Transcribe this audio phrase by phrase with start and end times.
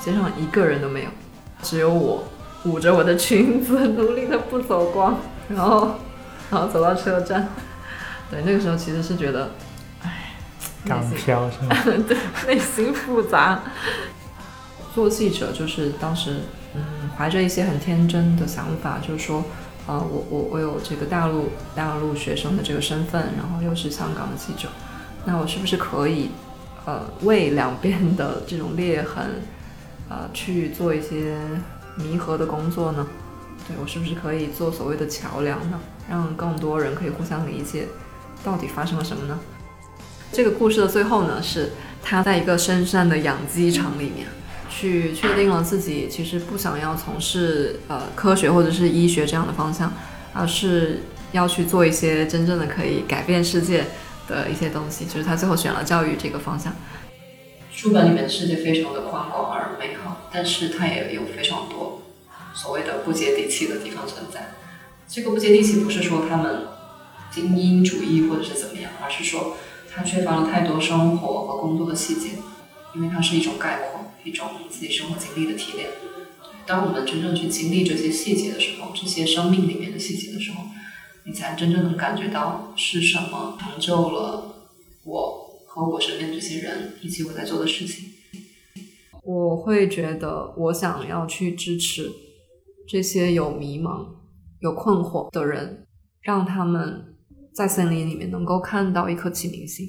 [0.00, 1.10] 街上一个人都没有，
[1.62, 2.24] 只有我
[2.64, 5.18] 捂着我的裙子，努力的不走光，
[5.48, 5.96] 然后
[6.50, 7.48] 然后走到车站。
[8.30, 9.50] 对，那个时候其实是觉得，
[10.02, 10.34] 唉，
[10.86, 11.76] 港漂是吗？
[12.06, 12.16] 对，
[12.46, 13.60] 内心复杂。
[14.94, 16.40] 做记者就是当时，
[16.74, 19.44] 嗯，怀着一些很天真的想法，就是说，
[19.86, 24.68] 啊，我我我有这个大陆大陆学生的这个身份，然后又是香港的记者，
[25.24, 26.30] 那我是不是可以，
[26.86, 29.42] 呃，为两边的这种裂痕，
[30.10, 31.38] 呃，去做一些
[31.96, 33.06] 弥合的工作呢？
[33.66, 35.80] 对我是不是可以做所谓的桥梁呢？
[36.10, 37.86] 让更多人可以互相理解，
[38.44, 39.38] 到底发生了什么呢？
[40.32, 41.70] 这个故事的最后呢，是
[42.02, 44.26] 他在一个深山的养鸡场里面。
[44.72, 49.92] 去确定了自己其实不想要从事呃科学或者是医学这样的方向，
[50.32, 51.00] 而是
[51.32, 53.86] 要去做一些真正的可以改变世界
[54.28, 55.04] 的一些东西。
[55.04, 56.72] 就是他最后选了教育这个方向。
[57.72, 59.59] 书本里面的世界非常的宽广，
[60.32, 62.02] 但是它也有非常多
[62.54, 64.54] 所谓的不接地气的地方存在。
[65.08, 66.66] 这个不接地气不是说他们
[67.32, 69.56] 精英主义或者是怎么样，而是说
[69.90, 72.30] 它缺乏了太多生活和工作的细节，
[72.94, 74.00] 因为它是一种概括。
[74.22, 75.88] 一种自己生活经历的提炼。
[76.66, 80.64] 当我们真正去经历这些细节的时候，这些生命里面的细节的时候，
[81.24, 84.66] 你才真正能感觉到是什么成就了
[85.04, 88.10] 我和我身边这些人以及我在做的事情。
[89.32, 92.10] 我会觉得，我想要去支持
[92.88, 94.04] 这些有迷茫、
[94.58, 95.86] 有困惑的人，
[96.20, 97.14] 让他们
[97.54, 99.88] 在森林里面能够看到一颗启明星。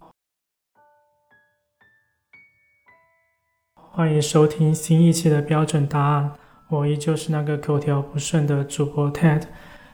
[3.73, 6.33] 欢迎收听新一期的标准答案，
[6.69, 9.45] 我依旧是那个口条不顺的主播 Ted。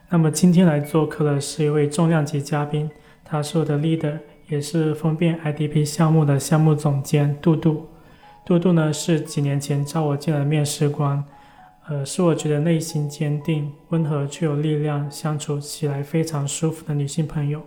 [0.10, 2.92] 那么今天来做客的是一位重量级嘉宾，
[3.24, 7.88] 他是我的 leader，也是风变 IDP 项目的项目总监杜杜。
[8.48, 11.22] 杜杜呢是几年前招我进来的面试官，
[11.90, 17.62] 呃，是我觉得内心坚定、温和却有力量、相处起来非常舒服的女性朋友。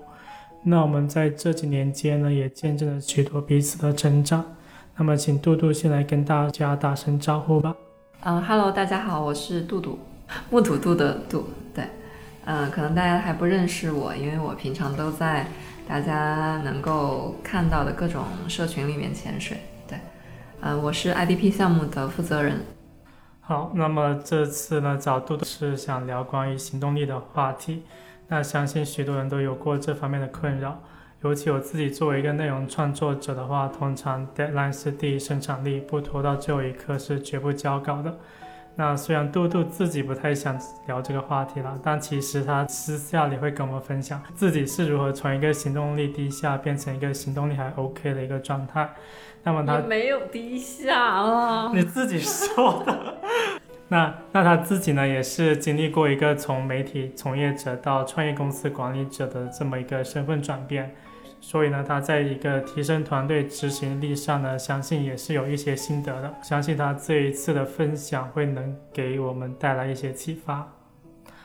[0.62, 4.42] 那我们在这几年间呢，也见证了许多彼此的成长。
[4.96, 7.76] 那么，请杜杜先来跟大家打声招呼吧。
[8.22, 9.98] 嗯哈喽，大家好，我是杜杜，
[10.48, 11.46] 木土杜的杜。
[11.74, 11.84] 对，
[12.46, 15.46] 嗯，可能大家还不认识我，因为我平常都在
[15.86, 19.58] 大家能够看到的各种社群里面潜水。
[20.62, 22.60] 呃，我是 IDP 项目的负责人。
[23.40, 27.84] 好，那么这次呢，找杜杜是想聊关于行动力的话题。
[28.28, 30.82] 那相信许多人都有过这方面的困扰。
[31.22, 38.14] 尤其我自己作为一个内容创作者的话，通常 deadline 是第一生产力，不拖到最后一刻是绝不交稿的。
[38.76, 48.88] 那虽然杜杜自己不太想聊这个话题了，但其实他私下里会跟我们分享自己是如何从一个行动力低下变成一个行动力还 OK 的一个状态。
[49.42, 53.18] 那么他没有低下啊， 你自己说的。
[53.88, 60.94] 那那他自己呢，也是经历过一个从媒体从业者到创业公司管理者的这么一个身份转变。
[61.40, 66.34] 所以呢，他在一个提升团队执行力上呢，相信也是有一些心得的。
[66.42, 70.70] 相信他这一次的分享会能给我们带来一些启发。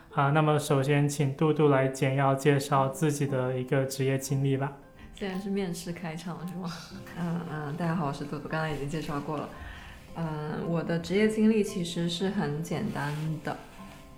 [0.10, 4.74] 好，那么首先请杜杜来简要介绍自己的一个职业经历吧。
[5.18, 6.70] 现在是面试开场是吗？
[7.18, 9.48] 嗯嗯，大家好，我是杜杜，刚刚已经介绍过了。
[10.18, 13.58] 嗯，我的职业经历其实是很简单的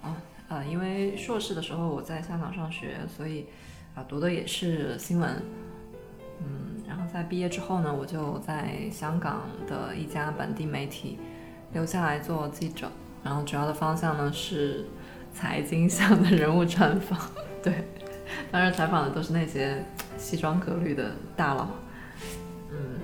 [0.01, 0.17] 啊，
[0.49, 3.45] 呃，因为硕士的时候我在香港上学，所以
[3.93, 5.29] 啊读的也是新闻。
[6.39, 11.19] 嗯，然后在毕业之后呢，我就在香港的一家本地媒体
[11.73, 12.91] 留下来做记者，
[13.23, 14.83] 然后主要的方向呢是
[15.31, 17.19] 财经向的人物专访，
[17.61, 17.83] 对，
[18.51, 19.85] 当然采访的都是那些
[20.17, 21.67] 西装革履的大佬，
[22.71, 22.99] 嗯，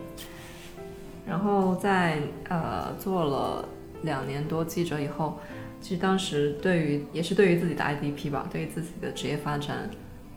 [1.28, 2.20] 然后在
[2.50, 3.68] 呃做了
[4.02, 5.40] 两年多记者以后，
[5.80, 9.90] 其实当时对于也是对于自己的 IDP 吧，对于自己的职业发展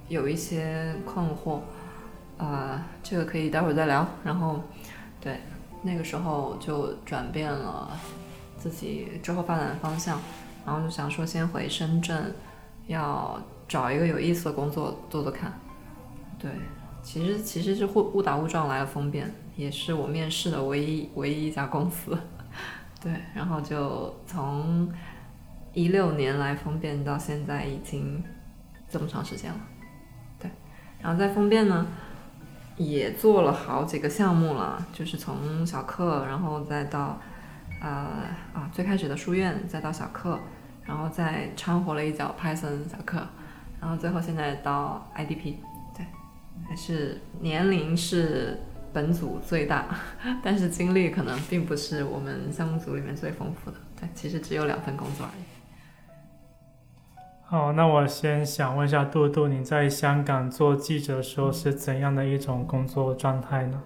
[0.08, 1.60] 有一些困惑。
[2.38, 4.06] 啊，这个可以待会儿再聊。
[4.22, 4.60] 然后，
[5.22, 5.40] 对，
[5.80, 7.90] 那个时候就转变了
[8.58, 10.20] 自己之后发展的方向，
[10.66, 12.34] 然后就想说先回深圳，
[12.88, 15.50] 要找一个有意思的工作做做看。
[16.38, 16.50] 对，
[17.06, 22.18] 其实其实是误误打误撞来了丰变，也是我面试的唯一唯一一家公司。
[23.00, 24.92] 对，然后就从
[25.72, 28.20] 一六年来丰变到现在已经
[28.88, 29.60] 这么长时间了。
[30.40, 30.50] 对，
[31.00, 31.86] 然后在丰变呢。
[32.78, 37.18] 也做了好几个项目了，就是从小课，然后再到，
[37.80, 37.88] 呃
[38.52, 40.38] 啊，最开始的书院，再到小课，
[40.84, 43.26] 然后再掺和了一脚 Python 小课，
[43.80, 45.54] 然后最后现在到 IDP，
[46.68, 48.58] 还是年龄是
[48.92, 49.96] 本组最大，
[50.42, 53.76] 但是经历可能并不是我们项目组里面最丰富的。
[54.00, 55.42] 对，其实只有两份工作而已。
[57.48, 63.80] 好，那我先想问一下杜杜，你在香港做记者的时候是怎样的一种工作状态呢？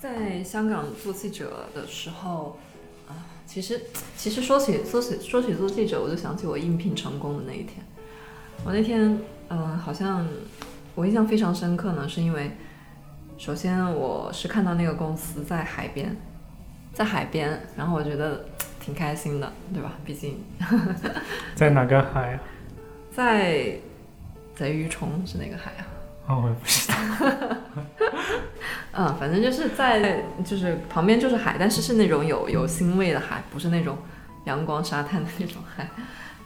[0.00, 2.58] 在香港做记者的时候，
[3.06, 3.14] 啊，
[3.46, 3.80] 其实
[4.16, 7.84] 其实说起说起说起做记者，我就想起我应聘成功的那一天。
[8.64, 9.18] 我那天，
[9.48, 10.26] 嗯，好像
[11.00, 12.50] 我印象非常深刻呢，是因为
[13.38, 16.14] 首先我是看到那个公司在海边，
[16.92, 18.44] 在海边，然后我觉得
[18.78, 19.92] 挺开心的，对吧？
[20.04, 20.44] 毕竟
[21.56, 22.40] 在哪个海啊？
[23.10, 23.78] 在
[24.54, 25.86] 贼鱼冲是哪个海啊？
[26.28, 26.94] 哦，我也不知道。
[28.92, 33.96] 嗯，反正就是在就是旁边就是海，但是是那种有有腥味的海，不是那种
[34.44, 35.88] 阳光沙滩的那种海。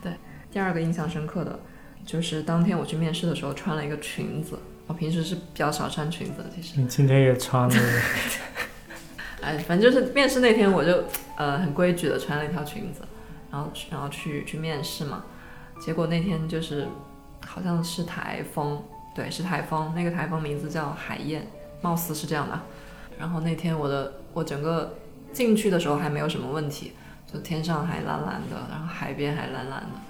[0.01, 0.13] 对，
[0.53, 1.59] 第二个印象深刻的，
[2.05, 4.59] 就是当天我去面试的时候穿了一个裙子。
[4.87, 6.79] 我平时是比较少穿裙子的，其实。
[6.79, 7.75] 你今天也穿了。
[9.41, 11.05] 哎，反正就是面试那天，我就
[11.37, 13.01] 呃很规矩的穿了一条裙子，
[13.51, 15.25] 然后然后去去面试嘛。
[15.81, 16.87] 结果那天就是
[17.47, 18.83] 好像是台风，
[19.15, 19.93] 对，是台风。
[19.97, 21.47] 那个台风名字叫海燕，
[21.81, 22.61] 貌似是这样的。
[23.19, 24.99] 然后那天我的我整个
[25.33, 26.93] 进去的时候还没有什么问题，
[27.33, 30.01] 就天上还蓝蓝的，然后海边还蓝蓝的。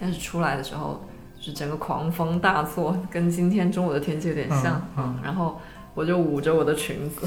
[0.00, 1.08] 但是出来的时候，
[1.44, 4.80] 是整个狂风大作，跟今天中午的天气有点像。
[4.96, 5.18] 嗯。
[5.22, 5.60] 然后
[5.94, 7.26] 我就捂着我的裙子，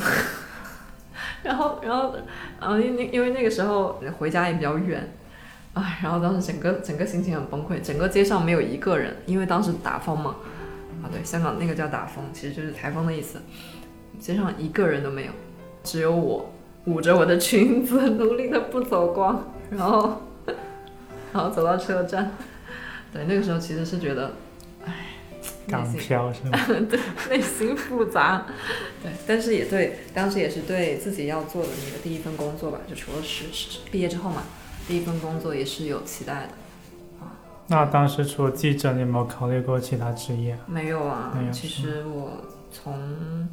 [1.43, 2.15] 然后然后
[2.59, 5.13] 然后因为因为那个时候回家也比较远。
[5.73, 10.37] 啊，然后当时整个整个心情很崩溃，整个街上没有一个人，因为当时打风嘛，
[11.03, 13.39] 啊对，香港那个叫打风，其实就是台风的意思，
[14.19, 15.31] 街上一个人都没有，
[15.83, 16.51] 只有我
[16.85, 20.23] 捂着我的裙子，努力的不走光，然后
[21.31, 22.31] 然后走到车站，
[23.11, 24.33] 对，那个时候其实是觉得，
[24.85, 24.93] 唉，
[25.67, 26.57] 港漂是吗？
[26.89, 26.99] 对，
[27.29, 28.45] 内心复杂，
[29.01, 34.43] 对，但是也对，当时也是对自己要做的那个第一份工作吧，就除了是是毕业之后嘛。
[34.87, 36.49] 第一份工作也是有期待的，
[37.19, 37.35] 啊，
[37.67, 40.57] 那当时除了记者，你有没有考虑过其他职业？
[40.65, 43.49] 没有啊，其实我从，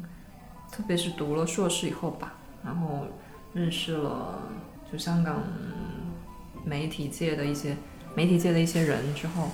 [0.71, 3.05] 特别是读了硕士以后吧，然后
[3.53, 4.43] 认识了
[4.89, 5.43] 就香港
[6.63, 7.75] 媒体界的一些
[8.15, 9.49] 媒体界的一些人之后，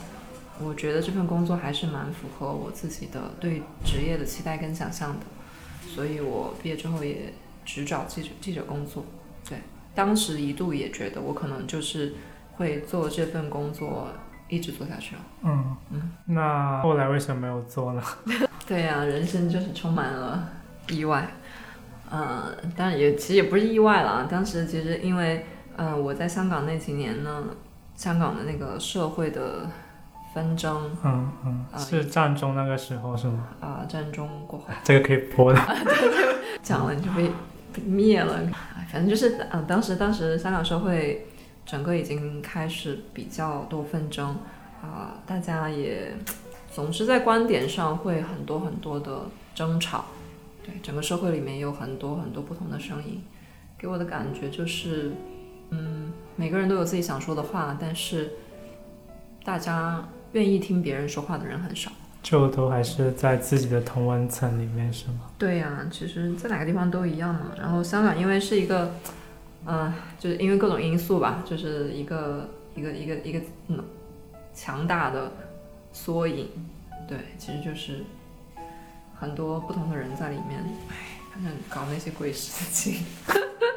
[0.64, 5.26] 我觉得这份工作还是蛮符合我自己的对职业的期待跟想象的，
[5.88, 7.34] 所以我毕业之后也
[7.66, 9.04] 只找记者记者工作，
[9.50, 9.58] 对。
[9.94, 12.14] 当时一度也觉得我可能就是
[12.54, 14.08] 会做这份工作
[14.48, 15.22] 一直做下去了。
[15.44, 18.02] 嗯嗯，那后来为什么没有做呢？
[18.66, 20.48] 对呀，人生就是充满了
[20.90, 21.28] 意外。
[22.10, 24.28] 嗯，当然也其实也不是意外了。
[24.32, 27.44] 当时其实因为嗯我在香港那几年呢，
[28.02, 29.70] 香港的那个社会的
[30.34, 33.48] 纷争，嗯嗯，是战中那个时候是吗？
[33.60, 35.62] 啊，战中过后， 这个可以播的。
[36.64, 37.32] 讲了你就被。
[37.86, 38.38] 灭了，
[38.92, 41.26] 反正就是，嗯，当时当时香港社会
[41.66, 44.36] 整个已经开始比较多纷争，
[44.82, 46.14] 啊，大家也
[46.70, 49.22] 总是在观点上会很多很多的
[49.56, 50.04] 争吵，
[50.66, 53.24] 对，整个社会里面有很多很多不同的声音，
[53.78, 55.14] 给我的感觉就是，
[55.70, 56.12] 嗯，
[56.42, 58.32] 每个人都有自己想说的话，但是
[59.44, 61.92] 大家愿意听别人说话的人很少。
[62.24, 65.30] 就都还是在自己的同温层里面是吗？
[65.38, 67.52] 对呀，其实，在哪个地方都一样嘛。
[67.60, 68.92] 然后香港因为是一个，
[69.68, 73.84] 嗯，就是因为各种因素吧，就是一个一个一个一个嗯
[74.56, 75.32] 强大的
[75.94, 76.48] 缩影。
[77.08, 78.04] 对，其实就是
[79.14, 80.96] 很多不同的人在里面，哎，
[81.36, 83.06] 反正搞那些鬼事情。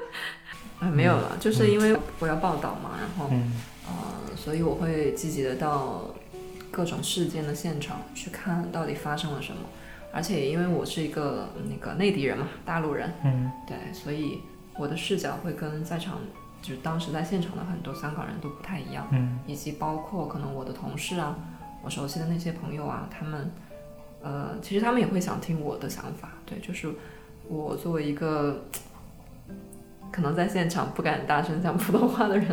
[0.81, 3.35] 啊，没有了，就是因为我要报道嘛，然后，
[3.87, 6.11] 呃，所以我会积极的到。
[6.75, 9.61] 各种事件的现场去看到底发生了什么，
[10.13, 14.41] 而且因为我是一个那个内地人嘛，大陆人，嗯，对，所以
[14.77, 16.19] 我的视角会跟在场
[16.61, 21.39] 就是当时在现场的很多香港人都不太一样，嗯，以及包括可能我的同事啊，
[21.81, 23.53] 我熟悉的那些朋友啊，他们，
[24.21, 26.93] 呃，其实他们也会想听我的想法，对，就是
[27.47, 28.65] 我作为一个
[30.15, 32.49] 可能在现场不敢大声讲普通话的人，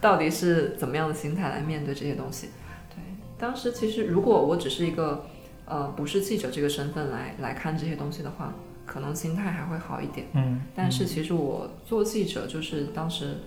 [0.00, 2.50] 到底是怎么样的心态来面对这些东西。
[2.90, 3.02] 对
[3.36, 5.26] 当时其实，如果我只是一个，
[5.64, 8.54] 呃，不是记者这个身份来来看这些东西的话，
[8.86, 10.28] 可能心态还会好一点。
[10.34, 10.60] 嗯。
[10.76, 13.38] 但是其实我做记者，就是当时，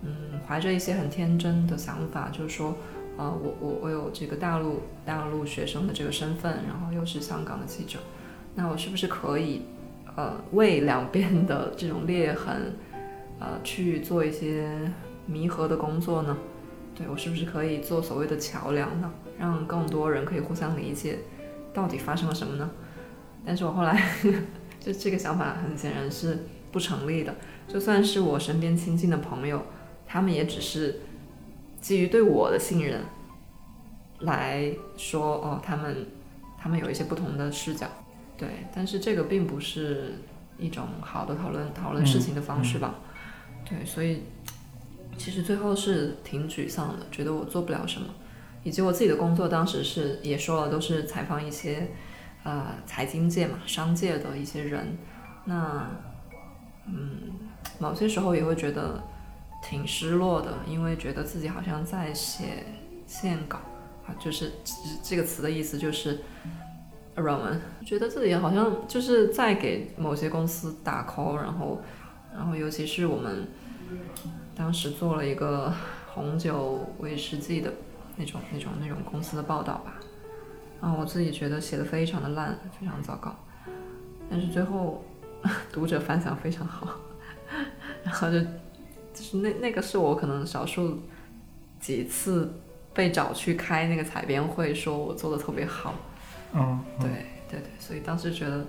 [0.00, 2.74] 嗯，怀着一些很天真的想法，就是说，
[3.18, 7.98] 呃，我我我有这个大陆大陆学生的这个身份，然后又是香港的记者，
[8.54, 9.60] 那我是不是可以，
[10.16, 12.74] 呃，为两边的这种裂痕，
[13.38, 14.90] 呃，去做一些
[15.26, 16.36] 弥合的工作呢？
[16.94, 19.12] 对我是不是可以做所谓的桥梁呢？
[19.38, 21.18] 让更多人可以互相理解，
[21.74, 22.70] 到底发生了什么呢？
[23.44, 24.02] 但是我后来
[24.80, 27.34] 就这个想法很显然是不成立的。
[27.68, 29.62] 就算是我身边亲近的朋友，
[30.06, 31.00] 他们也只是
[31.78, 33.02] 基于对我的信任
[34.20, 36.06] 来说，哦，他们
[36.56, 37.86] 他们有一些不同的视角，
[38.36, 40.14] 对，但是这个并不是
[40.58, 42.96] 一种好的讨论讨论事情的方式吧？
[43.64, 44.22] 对，所以
[45.16, 48.08] 其实最后是挺沮丧的，觉得我做不了什么，
[48.62, 51.88] 以及我自己的工作当时是也说了，都是采访一些
[52.44, 54.98] 呃财经界嘛、商界的一些人，
[55.46, 55.88] 那
[56.86, 57.18] 嗯，
[57.78, 59.02] 某些时候也会觉得
[59.62, 62.66] 挺失落的，因为觉得自己好像在写
[63.06, 63.58] 线稿
[64.06, 66.65] 啊，就是这这个词的意思就是软
[67.24, 71.80] 文，觉得自己好像就是在给某些公司打 call，然后。
[72.38, 73.48] 然后，尤其是我们
[74.54, 75.72] 当时做了一个
[76.12, 77.72] 红酒威士忌的
[78.16, 79.94] 那种、那种、那种公司的报道吧，
[80.78, 83.34] 然后我自己觉得写的非常的烂，非常糟糕，
[84.28, 85.02] 但是最后
[85.72, 86.86] 读者反响非常好，
[88.04, 88.38] 然后就
[89.14, 91.00] 就是那那个是我可能少数
[91.80, 92.52] 几次
[92.92, 95.94] 被找去开那个采编会，说我做的特别好，
[96.54, 97.08] 嗯，对
[97.48, 98.66] 对对，所以当时觉得。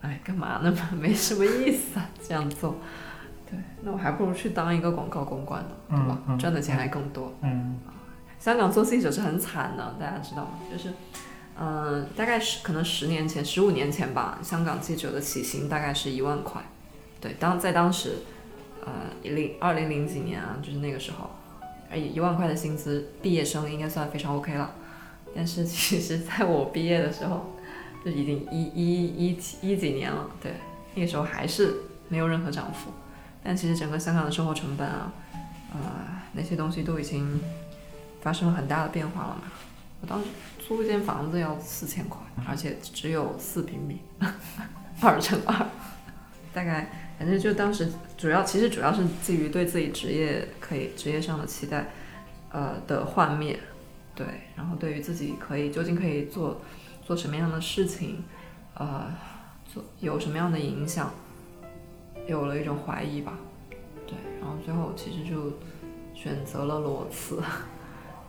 [0.00, 0.90] 哎，干嘛呢嘛？
[1.00, 2.76] 没什么意思啊， 这样做。
[3.50, 6.36] 对，那我还不如去当一个广告公关呢，对吧？
[6.38, 7.32] 赚的钱还更多。
[7.40, 7.78] 嗯。
[8.38, 10.58] 香港做记者是很惨的，大家知道吗？
[10.70, 10.92] 就是，
[11.58, 16.60] 嗯，大概是可能十年前、十五年前吧，香港记者的起薪大概是一万块。
[17.18, 18.16] 对，当在当时，
[18.84, 18.92] 呃，
[19.22, 21.30] 零二零零几年啊，就是那个时候，
[21.90, 24.74] 而一万块的薪资，毕业生应该算非常 OK 了。
[25.34, 27.50] 但是其实在我毕业的时候。
[28.04, 30.52] 就已经一一一一几年了，对，
[30.94, 31.74] 那个时候还是
[32.10, 32.90] 没有任何涨幅，
[33.42, 35.10] 但其实整个香港的生活成本啊，
[35.72, 35.80] 呃，
[36.34, 37.40] 那些东西都已经
[38.20, 39.44] 发生了很大的变化了嘛。
[40.02, 40.26] 我当时
[40.58, 44.00] 租一间房子要四千块，而且只有四平米，
[45.00, 45.54] 二乘二，
[46.52, 51.86] 大概反正就当时主要其实主要是基于对自己职业可以职业上的期待，
[52.50, 53.58] 呃的幻灭，
[54.14, 56.60] 对，然后对于自己可以究竟可以做。
[57.06, 58.24] 做什么样的事情，
[58.72, 59.12] 呃，
[59.70, 61.10] 做有什么样的影响，
[62.26, 63.34] 有了一种怀疑吧，
[64.06, 65.52] 对，然后最后其实就
[66.14, 67.42] 选择了裸辞，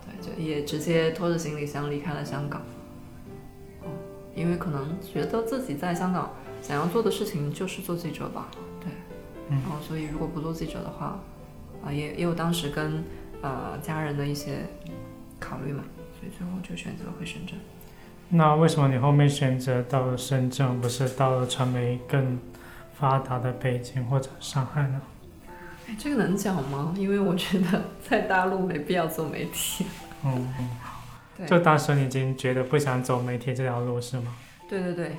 [0.03, 2.61] 对，就也直接拖着行李箱离开了香港，
[3.85, 3.89] 嗯，
[4.35, 8.49] 因为可能觉得自己在香港想要做的事情就是做记者吧，
[8.81, 8.91] 对，
[9.49, 11.17] 然后所以如果不做记者的话，
[11.81, 13.05] 啊，也也有当时跟
[13.41, 14.65] 呃家人的一些
[15.39, 15.83] 考虑嘛，
[16.19, 17.57] 所以最后就选择回深圳。
[18.29, 22.39] 那为什么你后面选择到了深圳，不是到了传媒更
[22.99, 25.01] 发达的北京或者上海呢？
[25.87, 26.93] 哎，这个能讲吗？
[26.97, 29.85] 因为我觉得在大陆没必要做媒体。
[30.25, 30.47] 嗯。
[31.45, 34.33] 就当时你已经觉得不想走媒体这条路是吗？
[34.69, 35.11] 对对对。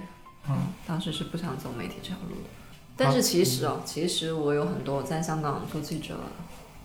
[0.49, 0.56] 嗯，
[0.87, 2.49] 当时是不想走媒体这条路的。
[2.96, 6.14] 但是其实哦，其实我有很多在香港做记者，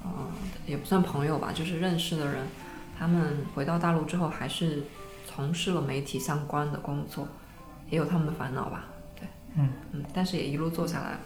[0.03, 0.27] 嗯，
[0.65, 2.45] 也不算朋友吧，就是认识的人，
[3.01, 4.83] 他们回到大陆之后还是。
[5.33, 7.25] 从事了媒体相关的工作，
[7.89, 8.83] 也有他们的烦恼吧，
[9.15, 11.19] 对，嗯嗯，但是也一路做下来了。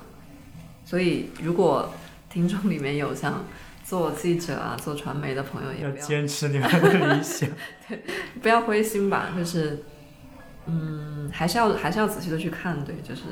[0.86, 1.91] 所以，如果
[2.29, 3.44] 听众里面有像
[3.84, 7.50] 做记者啊、做传媒的朋友，也要坚持你们的理想，
[7.89, 8.03] 对，
[8.44, 9.84] 不要灰心吧，就是，
[10.67, 13.24] 嗯，还是要还是要仔细的去看，对，就是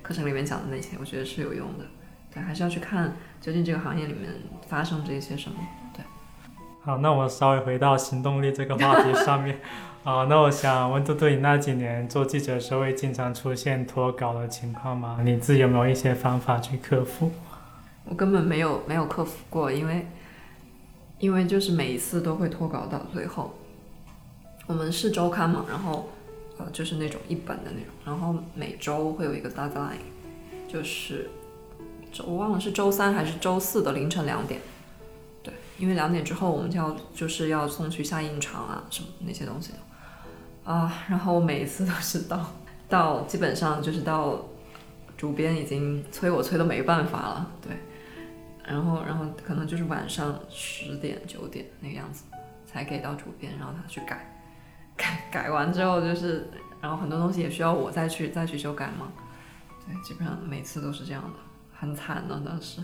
[0.00, 1.84] 课程里面讲的那些，我觉得是有用的，
[2.32, 4.32] 对，还是要去看究竟这个行业里面
[4.68, 5.79] 发生这些什么，对。
[6.82, 9.60] 好，那我稍微回到行动力这个话题上面。
[10.02, 15.18] 啊，那我想问嘟嘟，你那几年做记者的时候，会经常出现脱稿的情况吗？
[15.22, 17.30] 你自己有没有一些方法去克服？
[18.06, 20.06] 我根本没有没有克服过，因为
[21.18, 23.52] 因为就是每一次都会脱稿到最后。
[24.66, 26.08] 我们是周刊嘛，然后
[26.56, 29.98] 呃就是那种一本的那种，然后每周会有一个 deadline，
[30.66, 31.28] 就是
[32.26, 34.62] 我忘了是周三还是周四的凌晨两点。
[35.80, 39.78] 因为两点之后我们就要就是要送去下印厂啊什么那些东西的。
[40.62, 42.46] 啊，然后我每一次都是到
[42.86, 44.44] 到基本上就是到
[45.16, 47.72] 主编已经催我催的没办法了，对，
[48.62, 52.24] 然后然后可能就是晚上十点九点那个样子
[52.66, 54.44] 才给到主编，然后他去改，
[54.96, 56.46] 改改完之后就是，
[56.80, 59.10] 然后很多东西也需要我再去再去修改嘛，
[59.86, 61.38] 对，基本上每次都是这样的，
[61.72, 62.82] 很惨的当时，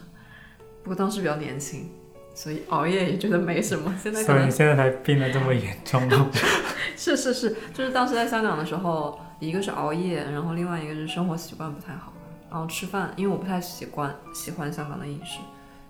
[0.82, 1.90] 不过当时比较年轻。
[2.36, 6.30] 所以熬夜也觉得没什么， 现在所以你现在才病得这么严重吗？
[6.94, 12.12] 是是是，就是当时在香港的时候，一个是熬夜，然后另外一个是生活习惯不太好，
[12.50, 15.38] 然后吃饭，因为我不太习惯喜欢香港的饮食，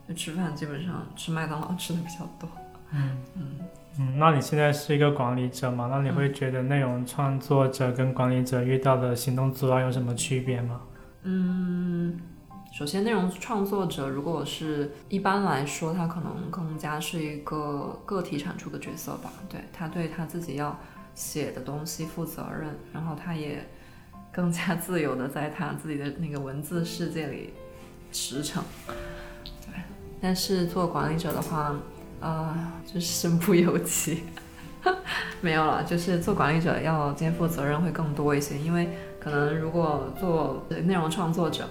[0.09, 2.49] 就吃饭基本上吃麦当劳吃的比较多。
[2.93, 3.43] 嗯嗯
[3.99, 5.88] 嗯，那你现在是一个管理者嘛？
[5.91, 10.81] 那你会觉得内容创作者跟管理者遇到的行动阻碍有什么区别吗？
[11.25, 12.17] 嗯，
[12.76, 19.33] 首先内容创作者如果是一般来说，他可能更加是一个个体产出的角色吧。
[19.49, 20.78] 对他对他自己要
[21.14, 23.66] 写的东西负责任，然后他也
[24.30, 27.54] 更加自由的在他自己的那个文字世界里
[28.12, 28.59] 驰骋。
[29.64, 29.73] 对，
[30.21, 31.75] 但是做管理者的话，
[32.21, 32.54] 呃，
[32.85, 34.25] 就是身不由己。
[35.40, 41.66] 没有了，就是做管理者要肩负责任会更多一些，因为可能如果做内容创作者，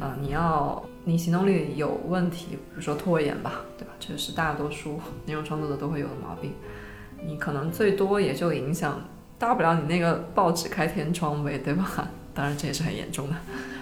[0.00, 3.92] 呃，你要你行动力有问题，比如说拖延吧，对吧？
[4.00, 6.52] 这是大多数内容创作者都会有的毛病。
[7.26, 9.00] 你可能最多也就影响，
[9.38, 12.08] 大不了你那个报纸开天窗呗，对吧？
[12.34, 13.36] 当然这也是很严重的，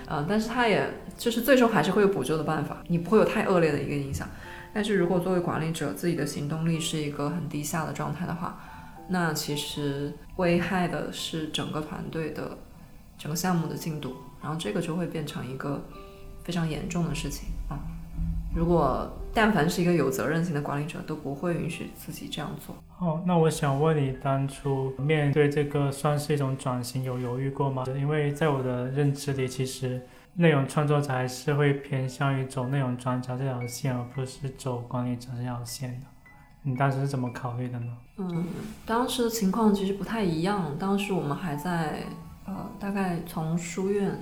[0.07, 4.29] 呃，但是它也就是最终还是会有补救的办法，你不会有太恶劣的一个影响。
[4.75, 8.61] 但是如果作为管理者，自己的行动力是一个很低下的状态的话，
[9.09, 12.59] 那其实危害的是整个团队的
[13.19, 15.83] 整个项目的进度，然后这个就会变成一个
[16.45, 17.79] 非常严重的事情啊！
[18.55, 22.77] 如果但凡是一个有责任心的管理者，都不会允许自己这样做。
[22.99, 27.85] 哦，那我想问你，当初面对这个算是一种转型，有犹豫过吗？
[27.97, 30.01] 因为在我的认知里，其实。
[30.35, 36.07] 内容创作者还是会偏向于走内容专家这条线，而不是走管理者这条线的。
[36.63, 37.93] 你当时是怎么考虑的呢？
[38.17, 38.47] 嗯，
[38.87, 40.75] 当时的情况其实不太一样。
[40.79, 42.05] 当时我们还在
[42.47, 44.19] 呃，大概从书院？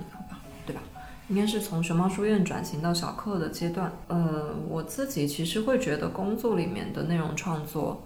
[1.31, 3.91] 应该是从熊猫书院转型到小课的阶段。
[4.07, 8.03] 呃，我自己其实会觉得工作里面的内容创作，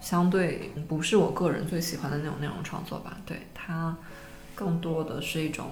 [0.00, 3.18] 相对不是我个人最喜欢的那种内容创作吧。
[3.26, 3.94] 对它，
[4.54, 5.66] 更多的是一种。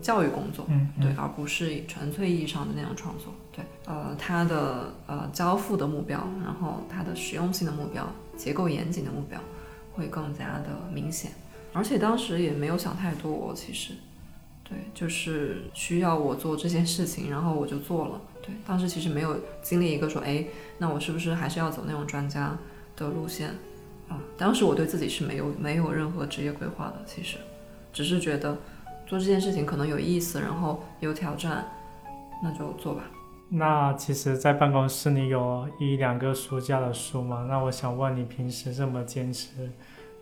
[0.00, 9.40] 教育工作，嗯，对，而不是纯粹意义上的内容创作，对，呃，它的呃交付的目标，然后它的实用性的目标，结构严谨的目标，
[9.92, 11.32] 会更加的明显。
[11.72, 13.92] 而且当时也没有想太多，其实，
[14.68, 18.20] 对，就是需要我做这件事情，然后我就做了。
[18.42, 20.44] 对，当时其实没有经历一个说，哎，
[20.78, 22.56] 那我是不是还是要走那种专家
[22.96, 23.50] 的路线
[24.08, 24.20] 啊？
[24.36, 27.38] 当时我对自己是没有没有任何职业规划的，其实，
[27.92, 28.56] 只是觉得。
[29.06, 31.66] 做这件事情可能有意思，然后有挑战，
[32.42, 33.04] 那就做吧。
[33.48, 37.46] 那其实，在办公室里有一两个书架的书嘛？
[37.48, 39.70] 那我想问你，平时这么坚持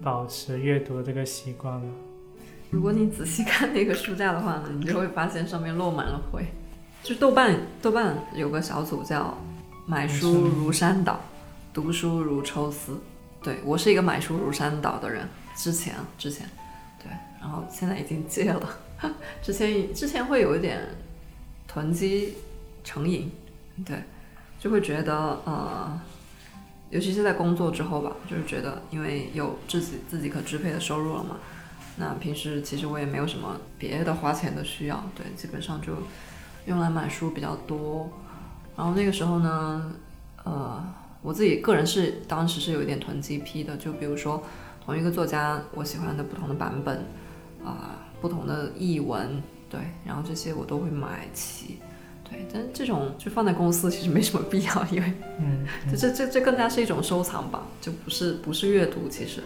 [0.01, 1.93] 保持阅读的这个习惯呢？
[2.71, 6.45] 如果你仔细看那个书架的话呢，你就会发现上面落满了灰。
[7.03, 9.37] 就豆瓣，豆瓣有个小组叫
[9.87, 11.21] “买书如山倒，
[11.73, 13.01] 读书如抽丝”。
[13.43, 15.29] 对我是一个买书如山倒的人。
[15.55, 16.49] 之前，之前。
[17.03, 18.79] 对然后现在已经戒了，
[19.41, 20.83] 之前之前会有一点
[21.69, 22.35] 囤积
[22.83, 23.31] 成瘾，
[23.85, 24.03] 对，
[24.59, 26.01] 就会觉得呃，
[26.91, 31.37] 尤其是在工作之后吧，就是觉得因为有自己自己可支配的收入了嘛，
[31.97, 35.95] 那平时其实我也没有什么别的花钱的需要，对，基本上就
[36.67, 38.11] 用来买书比较多。
[38.77, 39.93] 然后那个时候呢，
[40.45, 40.85] 呃，
[41.23, 44.43] 我自己个人是当时是有一点囤积癖的，就比如说
[44.85, 47.05] 同一个作家我喜欢的不同的版本。
[47.65, 51.81] 啊，不同的译文，对，然后这些我都会买齐，
[52.23, 59.41] 对，但这种就放在公司其实没什么必要，因为，嗯， 这这这这更加是一种收藏吧，就不是不是阅读，其实，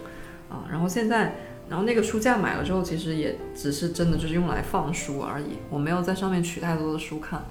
[0.50, 1.34] 啊，然后现在，
[1.70, 7.42] 然后那个书架买了之后，其实也只是真的就是用来放书而已，我没有在上面取太多的书看，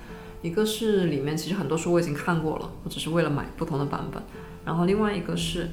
[0.44, 4.22] 一个是里面其实很多书我已经看过了，我只是为了买不同的版本，
[4.64, 5.70] 然后另外一个是，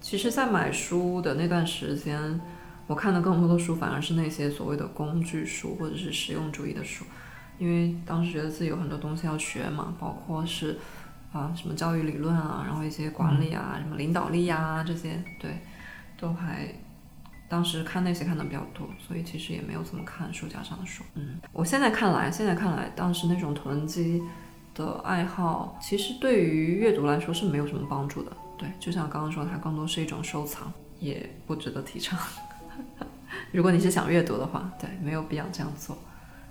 [0.00, 2.40] 其实在买书的那段时间。
[2.86, 7.04] 我看的更多的书反而是那些所谓的工具书或者是实用主义的书，
[7.56, 10.76] 因为当时觉得自己有很多东西要学嘛，包括是
[11.32, 15.60] 啊什么教育理论啊，然后一些管理啊，什么领导力呀这些，对，
[16.18, 16.66] 都还
[17.50, 21.02] 当时看那些看的比较多，所以其实也没有怎么看书架上的书。
[21.14, 24.22] 嗯，我现在看来，现在看来，当时那种囤积
[24.72, 28.30] 的爱好，其实对于阅读来说是没有什么帮助的。
[28.56, 32.16] 对，就像刚刚说，它更多是一种收藏，也不值得提倡。
[33.50, 35.98] 如果你是想阅读的话，对，没有必要这样做。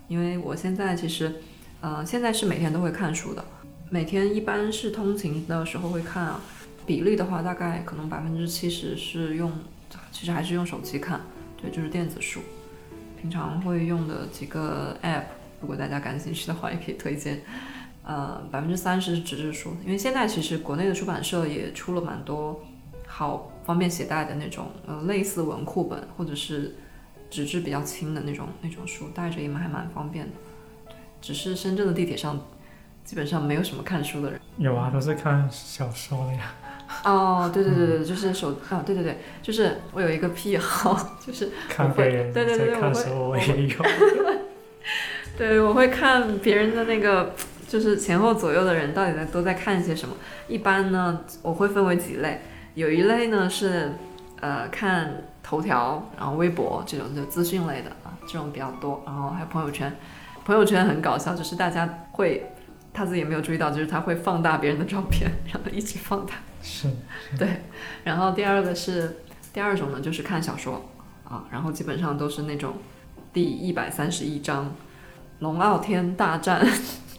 [0.10, 1.34] 因为我现在其实，
[1.80, 3.46] 呃，现在是每天都会看书的，
[3.90, 6.42] 每天一般是通勤的时候会看啊。
[6.86, 9.52] 比例的话，大概可能百分之七十是用，
[10.12, 11.22] 其实还是用手机看，
[11.62, 12.42] 对，就是电子书。
[13.20, 15.24] 平常会用的几个 app，
[15.62, 17.42] 如果大家感兴趣的话，也可以推荐。
[18.04, 22.64] 呃，百分之三十是纸质书，因为现在其实国内的出版社也出了蛮多
[23.06, 23.52] 好。
[23.66, 26.76] 方便携带的那种，呃，类似文库本或者是
[27.30, 30.32] 纸质比较轻的那种那种书，带着也蛮还蛮方便的。
[31.22, 32.40] 只是深圳的地铁上
[33.06, 34.42] 基本上没有什么看书的人。
[34.58, 36.52] 有啊，都是看小说的呀。
[37.04, 43.78] 哦，对对对对，就是手啊，对对对，就是我有一个癖好， 就是看别人对对对，看书我也有。
[45.38, 47.34] 对，我会看别人的那个，
[47.68, 50.16] 就是前后左右的人到底在都在看些什么。
[50.50, 52.42] 一般呢，我会分为几类，
[52.74, 53.94] 有一类呢是
[54.42, 59.02] 呃看头条，然后微博这种就资讯类的啊，这种比较多。
[59.06, 59.96] 然后还有朋友圈，
[60.44, 62.52] 朋友圈很搞笑，就是大家会
[62.92, 66.34] 他自己也没有注意到，就是他会放大别人的照片， 然后一起放大。
[66.62, 66.90] 是，
[67.38, 67.62] 对。
[68.04, 69.18] 然后第二个是
[69.54, 70.90] 第二种呢，就是看小说
[71.24, 72.74] 啊，然后基本上都是那种
[73.34, 74.76] 第一百三十一章。
[75.40, 76.68] 龙傲天大战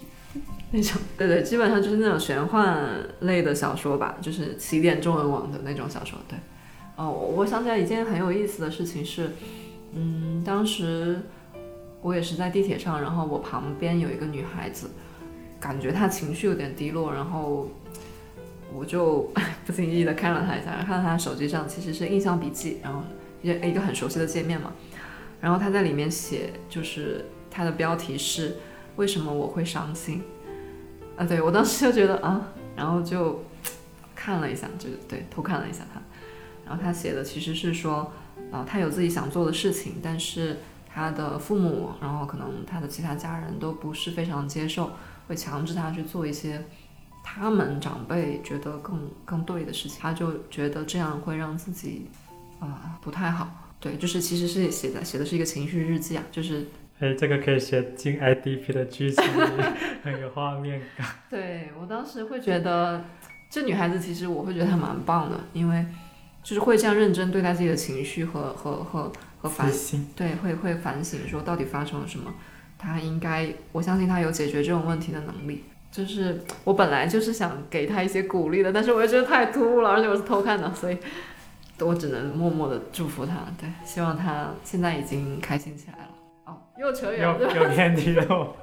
[0.72, 2.78] 那种，对对，基本上就是那种玄幻
[3.20, 6.18] 类的小说吧，就是起点中文网的那种小说。
[6.28, 6.38] 对，
[6.96, 9.30] 哦，我想起来一件很有意思的事情是，
[9.94, 11.18] 嗯，当时
[12.02, 14.90] 我也是在地铁上，然后我旁边有一个女孩子，
[15.58, 17.70] 感觉她情绪有点低落，然后
[18.80, 19.30] 我就
[19.66, 23.02] 不经意的看了他一下，然后看到他手机上其实是印象笔记，然后
[23.42, 24.72] 一一个很熟悉的界面嘛，
[25.40, 27.24] 然后他在里面写就是。
[27.52, 28.58] 他的标题是
[28.94, 30.22] 为什么我会伤心？
[31.16, 33.42] 啊，对我当时就觉得啊，然后就
[34.14, 36.00] 看了一下，就对偷看了一下他，
[36.64, 38.12] 然后他写的其实是说
[38.52, 44.92] 啊，他有自己想做的事情，但是他的父母，然后可能他的其他家人都不是非常接受，
[45.26, 46.64] 会强制他去做一些
[47.34, 52.08] 他们长辈觉得更更对的事情，他就觉得这样会让自己
[52.58, 53.48] 啊不太好。
[53.78, 56.66] 对，就是其实是写的写的是一个情绪日记啊，就是。
[56.98, 59.24] 哎，这个可以写进 IDP 的剧情，
[60.02, 61.06] 很有画面感。
[61.30, 63.02] 对我当时会觉得，
[63.48, 65.86] 这女孩子其实我会觉得她蛮棒的，因为
[66.42, 70.06] 就是会这样认真对待自己的情绪和和和和反省。
[70.14, 72.34] 对，会会反省说到底发生了什么，
[72.76, 75.64] 她应该，我相信她有解决这种问题的能力。
[75.90, 80.96] 就是我本来就是想给他一些鼓励的，但是我又觉得太突兀了，而且我是偷看的，所以
[81.80, 83.46] 我只能默默的祝福他。
[83.58, 86.08] 对，希望他现在已经开心起来了。
[86.46, 88.56] 哦又扯远了，又偏题了。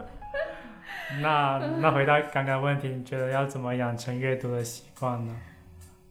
[1.21, 5.35] 那那回到刚刚问题，你觉得要怎么养成阅读的习惯呢？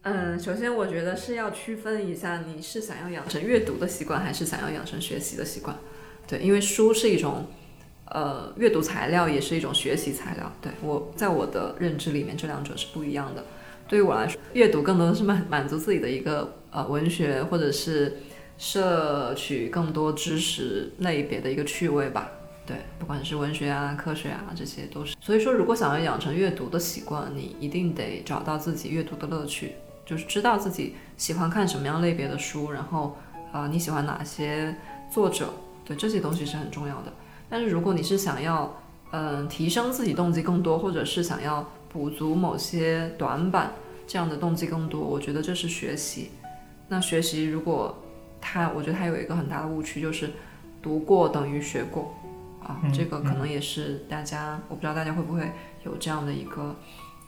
[0.02, 5.76] 嗯，首先我觉得是要区分一下，你是想要养成阅读的习惯，还是想要养成学习的习惯？
[6.29, 7.46] 对，因为书是一种
[8.06, 10.52] 呃阅读材料，也是一种学习材料。
[10.60, 13.44] 对我在我的认知里面，这两者是不一样的。
[13.88, 18.18] 对于我来说，阅读更多的是满满足自己的一个呃文学，或者是。
[18.58, 22.26] 摄取更多知识类别的一个趣味吧，
[22.64, 25.14] 对，不管是文学啊、科学啊，这些都是。
[25.20, 29.72] 所以说，如果想要养成阅读的习惯，你一定得找到自己阅读的乐趣，
[30.06, 33.18] 就是知道自己喜欢看什么样类别的书，然后
[33.52, 34.74] 啊，你喜欢哪些
[35.12, 35.50] 作者，
[35.84, 37.12] 对这些东西是很重要的。
[37.48, 38.74] 但是如果你是想要
[39.12, 43.72] 嗯提升自己动机更多，或者是想要补足某些短板，
[44.06, 46.30] 这样的动机更多，我觉得这是学习。
[46.88, 47.96] 那学习如果
[48.40, 50.30] 它，我觉得它有一个很大的误区，就是
[50.80, 52.14] 读过等于学过，
[52.62, 55.50] 啊，这个可能也是大家，我不知道大家会不会
[55.85, 56.76] 有这样的一个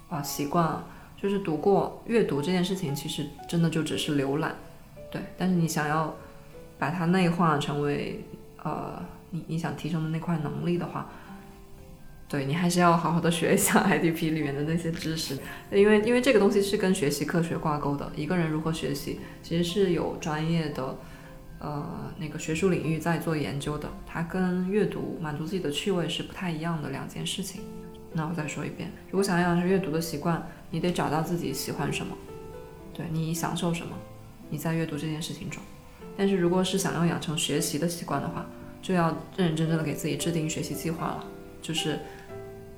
[0.08, 0.80] 啊习惯，
[1.20, 4.54] 就是读过阅读这件事情，其实真的就只是浏览，
[5.10, 5.20] 对。
[5.36, 6.14] 但是你想要
[6.78, 8.24] 把它内化成为
[8.62, 11.10] 呃你你想提升的那块能力的话，
[12.28, 15.38] 对你还是要好好的学一下 IDP 里面的那些知识，
[15.70, 20.96] 因为因为这个东西是跟学习科学挂钩的，一个人如何学习，其实是有专业的。
[21.60, 27.62] 呃，那个学术领域在做研究的，它跟阅读满足自己的趣味是不太一样的两件事情。
[28.12, 32.16] 那我再说一遍，如果想要养成阅读的习惯，你得找到自己喜欢什么，
[32.94, 33.98] 对你享受什么，
[34.48, 35.60] 你在阅读这件事情中。
[36.16, 38.46] 但是如果是想要养成学习的习惯的话，
[38.80, 41.24] 就要认认真真的给自己制定学习计划了，
[41.60, 41.98] 就是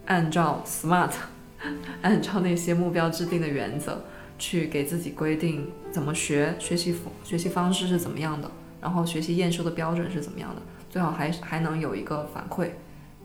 [0.06, 1.12] 按照 SMART，
[2.02, 4.04] 按照那些目标制定的原则
[4.38, 8.50] 去给自己规定怎么学，学习学习方式是怎么样的。
[8.80, 10.62] 然后学习验收的标准是怎么样的？
[10.88, 12.70] 最好还还能有一个反馈，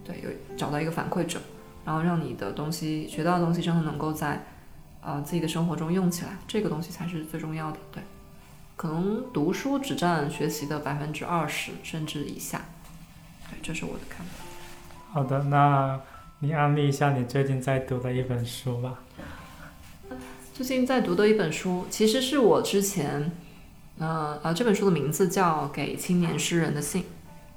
[0.03, 1.39] 对，有找到一个反馈者，
[1.85, 4.45] 然后让你的东西学到的东西真的能够在，
[5.01, 7.77] 呃自己的生活中用起来，这个东西才是最重要的。
[7.89, 8.03] 对，
[8.75, 12.65] 可能读书只占学习的百分之二十甚至以下，
[13.49, 14.43] 对，这是我的看法。
[15.11, 15.99] 好的，那
[16.39, 18.99] 你安利一下你最近在读的一本书吧。
[20.53, 23.31] 最近在读的一本书，其实是我之前。
[23.97, 27.03] 呃呃，这本书的名字叫《给青年诗人的信》，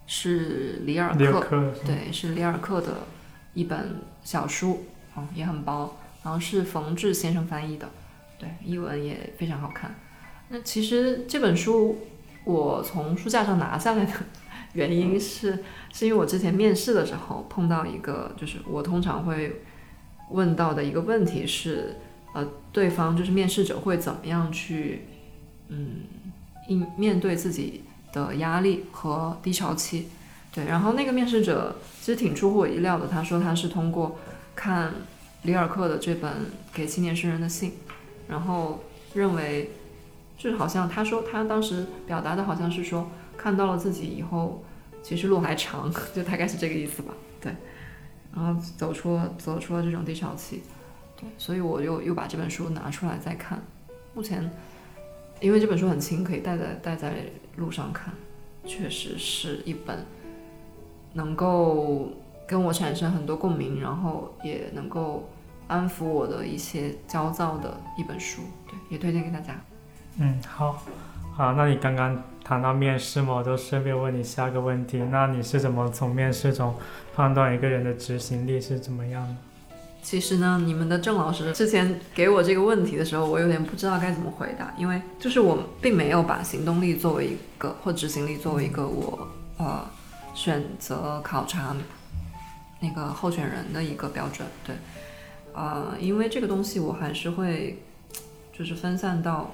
[0.07, 3.09] 是里尔克，对，是里尔克的
[3.55, 7.89] 一本小书，嗯，也很薄，然后是冯志先生翻译的，
[8.39, 9.93] 对，译文也非常好看。
[10.51, 11.99] 那其实这本书
[12.45, 14.13] 我从书架上拿下来的
[14.75, 19.63] 原因是，是因为我之前面试的时候碰到一个，就是我通常会
[20.31, 21.97] 问到的一个问题是，
[22.35, 25.07] 呃，对方就是面试者会怎么样去，
[25.69, 26.03] 嗯。
[26.69, 27.83] 应面对自己
[28.13, 30.09] 的压力和低潮期，
[30.55, 34.19] 对，然后那个面试者其实挺出乎我意料的，他说他是通过
[34.55, 34.93] 看
[35.45, 36.31] 里尔克的这本
[36.71, 37.71] 《给青年诗人的信》，
[38.29, 38.85] 然后
[39.15, 39.71] 认为
[40.39, 44.65] 就是好像他说他当时表达的好像是说看到了自己以后
[45.03, 47.13] 其实路还长，就大概是这个意思吧。
[47.41, 47.53] 对，
[48.35, 50.63] 然后走出走出了这种低潮期，
[51.21, 53.63] 对，所以我又又把这本书拿出来再看。
[54.15, 54.51] 目前
[55.41, 58.15] 因为这本书很轻，可以带在带在路上看，
[58.65, 60.07] 确实是一本。
[61.15, 62.11] 能够
[62.47, 65.29] 跟我产生很多共鸣，然后也能够
[65.67, 69.59] 安抚我的一些焦躁的一本书，对，也推荐给大家。
[70.19, 70.83] 嗯，好，
[71.37, 76.75] 好，那你刚刚谈到面试嘛，我就顺便问你下个问题，那你是怎么从面试中
[77.15, 79.35] 判断一个人的执行力是怎么样的？
[80.03, 89.85] 其实呢，你们的郑老师之前给我这个问题的时候，我有点不知道该怎么回答，因为就是我并没有把行动力作为一个或执行力作为一个我呃。
[90.35, 91.75] 选择考察
[92.79, 94.77] 那个候选人的一个标准，对，
[95.53, 97.83] 呃，因为这个东西我还是会
[98.57, 99.51] 就是分散到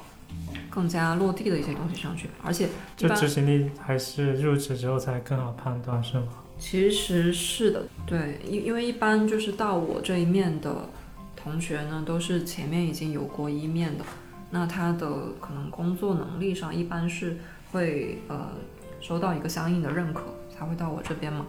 [0.70, 6.26] 更加落地的一些东西上去，而且就执行力还是入职之后才更好判断，是吗？
[6.58, 10.88] 其实是的，对，因因为一般就是到我这一面的
[11.34, 14.04] 同学呢，都是前面已经有过一面的，
[14.50, 15.08] 那他的
[15.40, 17.36] 可能工作能力上一般是
[17.72, 18.50] 会呃
[19.00, 20.22] 收到一个相应的认可。
[20.56, 21.44] 才会到我这边嘛，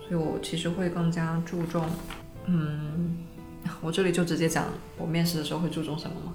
[0.00, 1.84] 所以我其实会更加注重，
[2.46, 3.16] 嗯，
[3.82, 6.32] 我这里就直接讲我面试的时候会注重什么吗？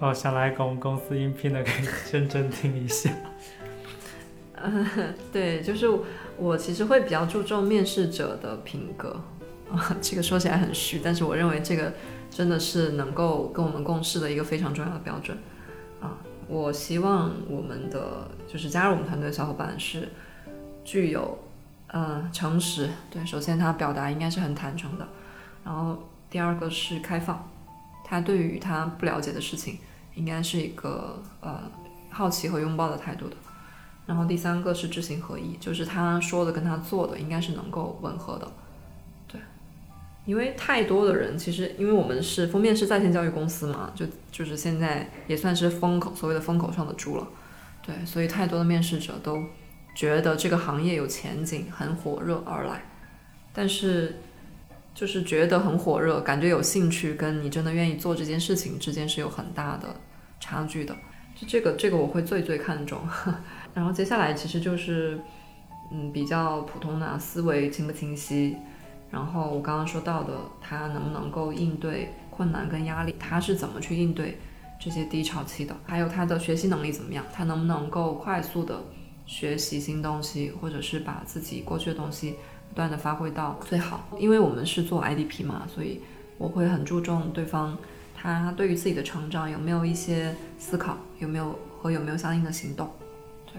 [0.00, 3.10] 哦，想来公公司应聘的可以认真听一下。
[4.56, 4.86] 嗯，
[5.30, 5.86] 对，就是
[6.36, 9.20] 我其实会比较注重面试者的品格
[9.70, 11.92] 啊，这个说起来很虚，但是我认为这个
[12.30, 15.36] 真的是能够跟我们共事的一个非常重要的标准
[16.00, 16.18] 啊。
[16.48, 20.08] 我希望我们的就是加入我们团队的小伙伴是。
[20.82, 21.38] 具有，
[21.88, 22.88] 呃，诚实。
[23.10, 25.06] 对，首先他表达应该是很坦诚的，
[25.62, 27.48] 然后第二个是开放，
[28.02, 29.78] 他对于他不了解的事情，
[30.20, 31.62] 应该是一个呃
[32.10, 33.36] 好奇和拥抱的态度的，
[34.06, 38.46] 然后第三个是知行合一，就是他说的跟他做的应该是能够吻合的。
[39.26, 39.40] 对，
[40.26, 47.26] 因为太多的人其实，因为我们是封面是在线教育公司嘛，就就是现在也算是风口，所谓的风口上的猪了。
[47.82, 49.42] 对，所以太多的面试者都。
[49.92, 52.84] 觉得这个行业有前景，很火热而来，
[53.52, 54.20] 但是
[54.94, 59.96] 就是觉得很火热，感觉有兴趣，跟你真的愿意做这件事情之间是有很大的
[60.40, 60.96] 差距的。
[61.36, 62.98] 就这个，这个我会最最看重。
[63.72, 65.20] 然后接下来其实就是，
[65.92, 68.56] 嗯，比较普通的思维清不清晰，
[69.10, 74.38] 然后我刚刚说到的，他能不能够应对困难跟压力，他是怎么去应对
[74.80, 78.82] 这些低潮期的，还有他的学习能力怎么样，他能不能够快速的。
[79.26, 82.34] 学习新东西，或者是把自己过去的东西
[82.68, 84.08] 不断的发挥到最好。
[84.18, 86.00] 因为我们是做 IDP 嘛，所以
[86.36, 87.78] 我会很注重对方
[88.20, 92.92] 他对于自己的成长有没有一些思考，有没有和有没有相应的行动。
[93.46, 93.54] 对，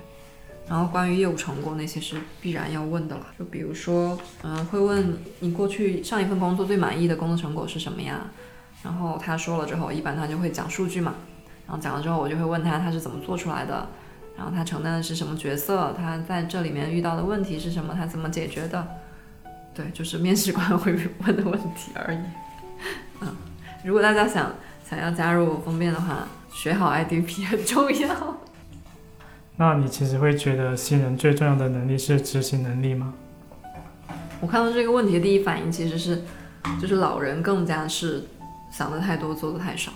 [0.68, 3.26] 然后关于业务成果那些是必然要问的了。
[3.40, 8.30] 就比如说，嗯，会问你过去上一份工作最满意的工作成果是什么呀？
[8.84, 11.16] 然后他说了之后，一般他就会讲数据嘛。
[11.66, 13.88] 然后讲了之后，我就会问他他是怎么做出来的。
[14.38, 15.94] 然后他承担的是什么角色？
[15.98, 17.94] 他在这里面遇到的问题是什么？
[17.94, 18.88] 他怎么解决的？
[19.74, 20.94] 对，就是面试官会
[21.26, 22.18] 问的问题而已。
[23.22, 23.36] 嗯，
[23.84, 24.54] 如果大家想
[24.88, 28.38] 想要加入封面的话，学好 IDP 很重要。
[29.58, 33.14] 那你其实会觉得新人最重要的能力是执行能力吗？
[34.40, 36.24] 我看到这个问题的第一反应其实是，
[36.82, 38.24] 就是老人更加是
[38.72, 39.92] 想的太多，做的太少。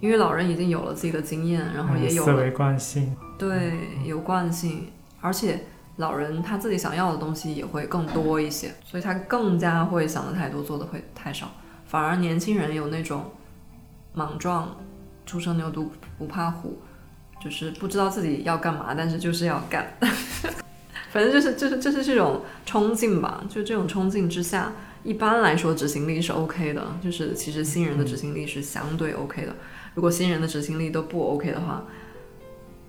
[0.00, 3.72] 因为老人已经有了自己的经验，然后也有思维惯性，对，
[4.04, 4.88] 有惯性，
[5.22, 5.64] 而且
[5.96, 11.50] 老人他自己想要的东西也会更多一些，所以他更加会想的太多，做的会太少。
[11.86, 13.30] 反而年轻人有那种
[14.12, 14.76] 莽撞，
[15.24, 16.80] 初生牛犊不怕虎，
[17.42, 19.96] 就是不知道自己要干嘛，但是就是要干，
[21.10, 23.44] 反正就是就是就是这种冲劲吧。
[23.48, 24.72] 就这种冲劲之下，
[25.04, 29.54] 一般来说执行力是 OK 的，就是其实新人的执行力是相对 OK 的。
[29.94, 31.84] 如果新人的执行力都不 OK 的话，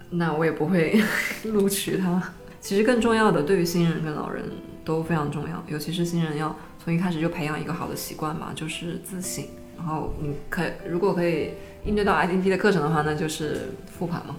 [0.10, 1.02] 那我也不会
[1.46, 2.22] 录取他。
[2.60, 4.44] 其实更重要的，对于新人跟老人
[4.84, 6.54] 都非常重要，尤其是新人要
[6.88, 9.44] 从一开始就培养一个好的习惯吧，就是自省。
[9.76, 11.52] 然后你可如果可以
[11.84, 14.38] 应对到 IDP 的课程的话，那就是复盘嘛，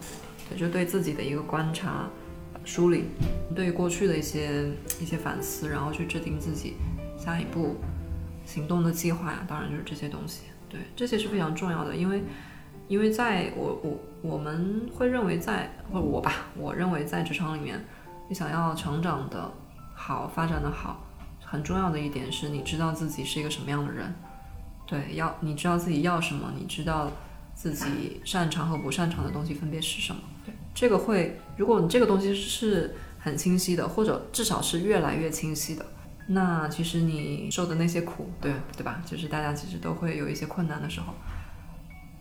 [0.49, 2.09] 对，就对自己的一个观察、
[2.65, 3.05] 梳理，
[3.55, 4.65] 对过去的一些
[4.99, 6.77] 一些反思，然后去制定自己
[7.19, 7.77] 下一步
[8.47, 9.45] 行动的计划呀。
[9.47, 12.23] 当然就是这些东西，对，这些是非常重要的，因为。
[12.89, 17.85] 因为在我我我们会认为在或者我吧，我认为在职场里面，
[18.31, 19.53] 你想要成长的
[19.95, 21.07] 好，发展的好，
[21.51, 24.15] 很重要的一点是你知道自己是一个什么样的人，
[24.87, 27.11] 对，要你知道自己要什么，你知道
[27.55, 35.87] 自己擅长和不擅长的东西分别是什么，对，这个会，如果你这个东西是很清晰的，或者至少是越来越清晰的，
[36.27, 39.03] 那其实你受的那些苦，对对吧？
[39.07, 41.15] 就是大家其实都会有一些困难的时候，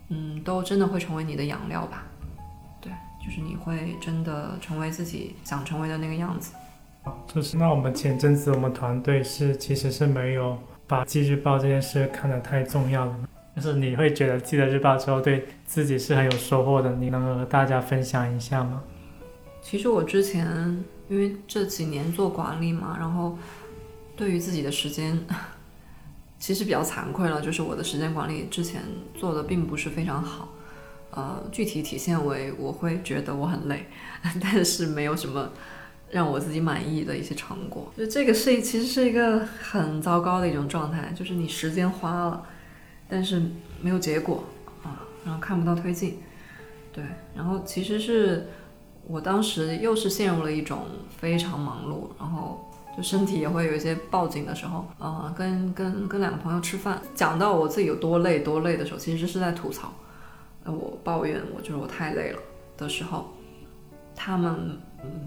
[0.08, 2.04] 嗯，都真的会成为你的养料吧。
[2.80, 2.90] 对
[3.22, 6.52] 就是你会真的成为自己想成为的那个样子。
[7.26, 13.14] 就是那我们前阵子我们团队是其实是没有把记日报这件事看得太重要的。
[13.56, 18.82] 就是你会觉得记了日报之后对自己是很有收获的，你能和大家分享一下吗？
[19.60, 23.36] 其实我之前因为这几年做管理嘛，然后
[24.16, 25.18] 对于自己的时间
[26.38, 28.80] 其实比较惭愧了，就是我的时间管理之前
[29.14, 30.48] 做的并不是非常好。
[31.10, 33.86] 呃，具体体现为我会觉得我很累，
[34.40, 35.50] 但是没有什么
[36.10, 37.92] 让我自己满意的一些成果。
[37.96, 42.46] 就这个是其实是一个很糟糕的一种状态，就是你时间花了，
[43.08, 43.42] 但是
[43.80, 44.44] 没有结果
[44.82, 46.18] 啊，然后看不到推进。
[46.92, 48.48] 对，然后其实是
[49.06, 59.92] 我当时又是陷入了一种非常忙碌，然后就身体也会有一些报警的时候啊，跟跟跟两个朋友吃饭，讲到我自己有多累多累的时候，其实是在吐槽。
[60.64, 62.38] 我抱怨我就是我太累了
[62.76, 63.32] 的时候，
[64.14, 64.78] 他们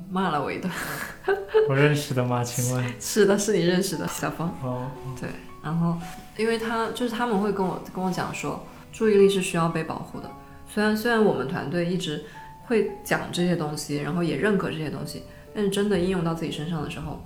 [0.09, 0.71] 骂了我一顿。
[1.69, 2.43] 我认识的吗？
[2.43, 2.85] 请问？
[2.99, 4.51] 是的，是你认识的小峰。
[4.61, 4.89] 哦。
[5.19, 5.29] 对，
[5.63, 5.97] 然后
[6.37, 10.29] 因为他就是他们会跟我跟我讲说，注意力是需要被保护的。
[10.67, 12.23] 虽然虽然我们团队一直
[12.65, 17.23] 会讲这些东西，然后也认可这些东西，但是真的应用到自己身上的时候，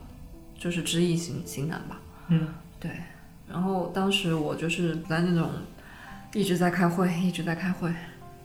[0.58, 2.00] 就是知易行行难吧。
[2.28, 2.48] 嗯，
[2.80, 2.92] 对。
[3.48, 5.50] 然后当时我就是在那种。
[6.34, 7.88] 一直在开会，一直在开会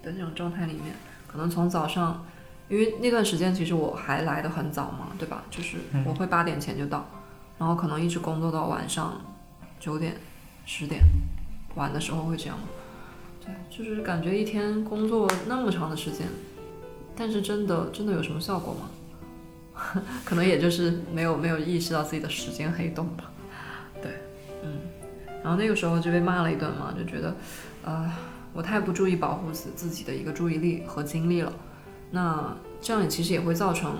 [0.00, 0.94] 的那种状态里面，
[1.26, 2.24] 可能从早上，
[2.70, 5.42] 因为那段时间其实我还来的很早嘛，对吧？
[5.50, 7.04] 就是我会八点前就到，
[7.58, 9.20] 然后可能一直工作到晚上
[9.78, 10.16] 九点、
[10.64, 11.02] 十点，
[11.74, 12.56] 晚的时候会这样。
[13.44, 16.26] 对，就是感觉一天工作那么长的时间，
[17.16, 20.02] 但是真的真的有什么效果吗？
[20.24, 23.30] 可能也就是没有没有意识到自己的时间黑洞吧。
[24.00, 24.12] 对，
[24.62, 24.78] 嗯，
[25.42, 27.34] 然后那个时候就被骂了一顿嘛，就觉得。
[27.82, 28.12] 呃，
[28.52, 31.50] 我太不注意保护自自己的一个注意力和精力了，
[32.10, 33.96] 那这样也其实也会造成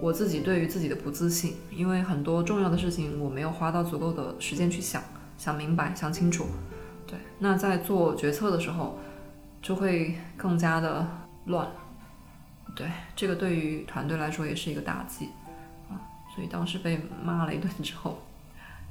[0.00, 5.02] 我自己对于自己的不自信，因为很多重要的事情我没有花到足够的时间去想，
[5.38, 6.46] 想明白，想清楚。
[7.06, 8.98] 对，那在做决策的时候
[9.62, 11.06] 就会更加的
[11.46, 11.68] 乱。
[12.74, 15.28] 对，这个对于团队来说也是一个打击
[15.88, 16.00] 啊，
[16.34, 18.22] 所以当时被骂了一顿之后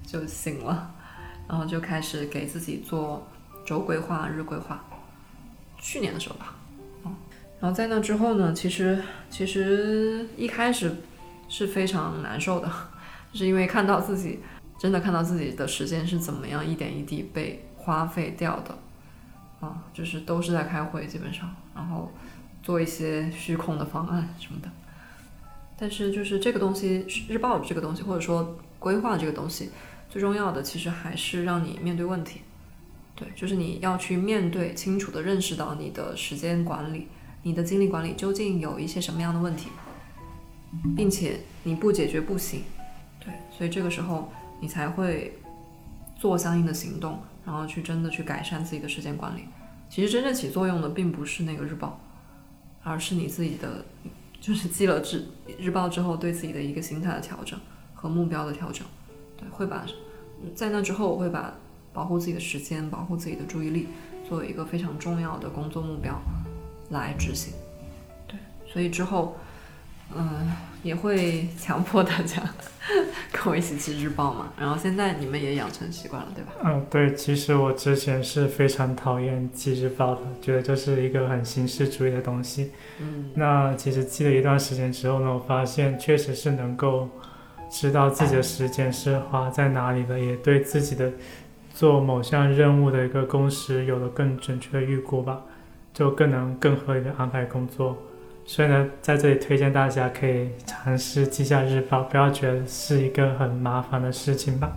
[0.05, 0.93] 就醒了，
[1.47, 3.25] 然后就开始给自己做。
[3.65, 4.83] 周规划、日规划，
[5.77, 6.53] 去年的时候吧，
[7.63, 10.93] 然后在那之后呢，其实其实一开始
[11.47, 12.69] 是非常难受的，
[13.31, 14.41] 就是因为看到自己
[14.77, 18.77] 真的看到自己的时间是怎么样一点一滴被花费掉的，
[19.61, 22.11] 啊，就是都是在开会基本上，然后
[22.61, 24.69] 做一些虚空的方案什么的，
[25.77, 29.69] 但是就是这个东西，日报这个东西，或者说规划这个东西，
[30.09, 32.41] 最重要的其实还是让你面对问题。
[33.15, 37.07] 对，就是你要去面对，清楚的认识到你的时间管理、
[37.43, 39.69] 你的精力管理究竟有一些什么样的问题，
[40.95, 42.63] 并且你不解决不行。
[43.19, 45.33] 对，所以这个时候你才会
[46.17, 49.45] 做相应的行动，然后去真的去改善自己的时间管理。
[49.89, 51.99] 其实真正起作用的并不是那个日报，
[52.81, 53.85] 而是你自己的，
[54.41, 55.25] 就是记了日
[55.59, 57.59] 日报之后对自己的一个心态的调整
[57.93, 58.87] 和目标的调整。
[59.37, 59.85] 对，会把
[60.55, 61.53] 在那之后我会把。
[61.93, 63.87] 保护自己的时间，保护自己的注意力，
[64.27, 66.19] 作为一个非常重要的工作目标
[66.93, 67.53] 来执行。
[68.25, 69.35] 对，所以之后，
[70.15, 70.49] 嗯，
[70.81, 72.41] 也会强迫大家
[73.31, 74.53] 跟我一起记日报嘛。
[74.57, 76.53] 然后现在你们也养成习惯了，对吧？
[76.63, 77.13] 嗯，对。
[77.13, 82.71] 其实我之前是非常讨厌记日报的，觉得这是一个很形式主义的东西。
[82.99, 83.31] 嗯。
[83.35, 87.09] 那其实记了一段时间之后呢，我发现确实是能够
[87.69, 91.11] 知道自己的时间是花在哪里的，也对自己的。
[91.75, 95.41] 做某项任务的一个工时有了更准确的预估吧，
[95.93, 97.97] 就更能更合理的安排工作。
[98.45, 104.73] 所以呢，在这里推荐大家可以尝试记下日报，不要觉得是一个很麻烦的事情吧。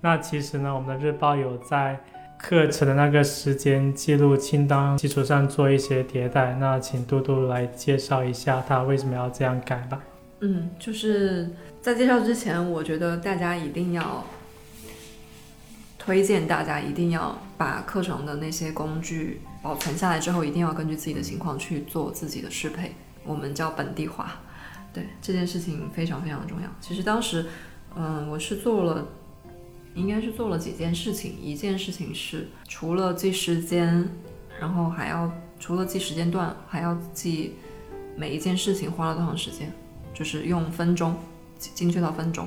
[0.00, 2.00] 那其实呢，我们的日报有在
[2.38, 6.56] 课程的那个时间记录清单基础上做一些迭代。
[6.58, 10.00] 那请嘟嘟来介绍一下他为什么要这样改吧。
[10.40, 11.50] 嗯，就是
[11.80, 14.24] 在介绍之前，我觉得大家一定要。
[16.04, 22.92] 推荐大家一定要把课程的那些工具保存下来之后，一定要根据自己的情况去做自己的适配，
[23.24, 24.32] 我们叫本地化。
[24.92, 26.68] 对这件事情非常非常重要。
[26.78, 27.46] 其实当时
[27.96, 29.06] 嗯，我是做了，
[29.94, 31.40] 应该是做了几件事情。
[31.40, 34.06] 一件事情是除了记时间，
[34.60, 37.54] 然后还要除了记时间段，还要记
[38.14, 39.72] 每一件事情花了多长时间，
[40.12, 41.16] 就是用分钟，
[41.58, 42.46] 精确到分钟。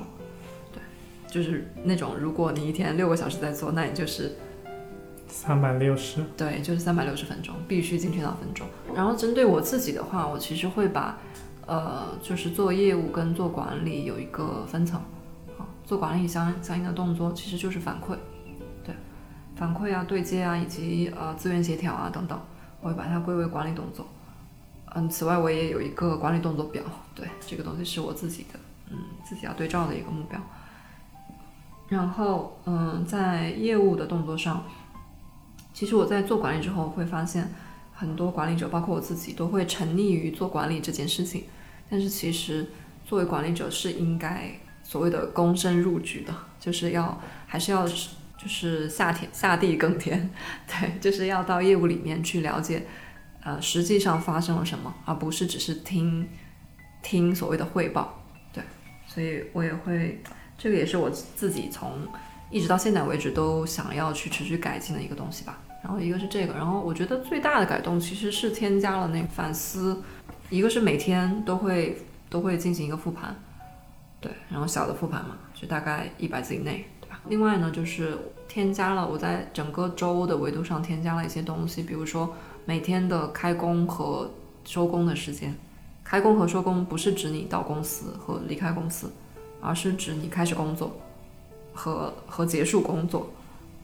[1.30, 4.32] 对，就是那种如果你一天六个小时在做，那你就是
[5.28, 6.24] 三百六十。
[6.36, 8.66] 对，就是三百六十分钟，必须精确到分钟。
[8.94, 11.18] 然后针对我自己的话，我其实会把。
[11.70, 14.98] 呃，就是做业务跟做管理有一个分层，
[15.58, 18.16] 啊，做管理相相应的动作其实就是反馈，
[18.82, 18.94] 对，
[19.54, 22.40] 反馈啊、对接啊，以及呃资源协调啊等等，
[22.80, 24.08] 我会把它归为管理动作。
[24.94, 26.82] 嗯，此外我也有一个管理动作表，
[27.14, 28.58] 对，这个东西是我自己的，
[28.90, 30.40] 嗯，自己要对照的一个目标。
[31.88, 34.64] 然后，嗯，在业务的动作上，
[35.72, 37.50] 其实我在做管理之后会发现，
[37.94, 41.44] 很多管理者，包括我自己，都会沉溺于做管理这件事情。
[41.88, 42.66] 但是其实，
[43.06, 50.30] 作为管理者是应该所谓的躬身入局的，就是要还是要就是下田下地耕田，
[50.68, 52.86] 对，就是要到业务里面去了解，
[53.42, 56.28] 呃，实际上发生了什么，而不是只是听
[57.02, 58.22] 听所谓的汇报，
[58.52, 58.62] 对，
[59.06, 60.22] 所以我也会，
[60.58, 61.92] 这个也是我自己从
[62.50, 65.58] 一直到现在为止都想要去持续改进的一个东西吧。
[65.82, 70.02] 然后一个是这个，然后我觉得最大的改动其实是添加了那个反思。
[70.50, 71.98] 一个是每天都会
[72.28, 73.36] 都会进行一个复盘，
[74.20, 77.20] 对，然后小的复盘嘛，就大概一百字以内，对吧？
[77.28, 82.34] 另外呢，就是添加了我在整个周的维度上添加了一些东西，比如说
[82.64, 84.30] 每天的开工和
[84.64, 85.54] 收工的时间。
[86.02, 89.12] 开工和收工不是指你到公司和离开公司，
[89.60, 90.98] 而是指你开始工作
[91.72, 93.30] 和和结束工作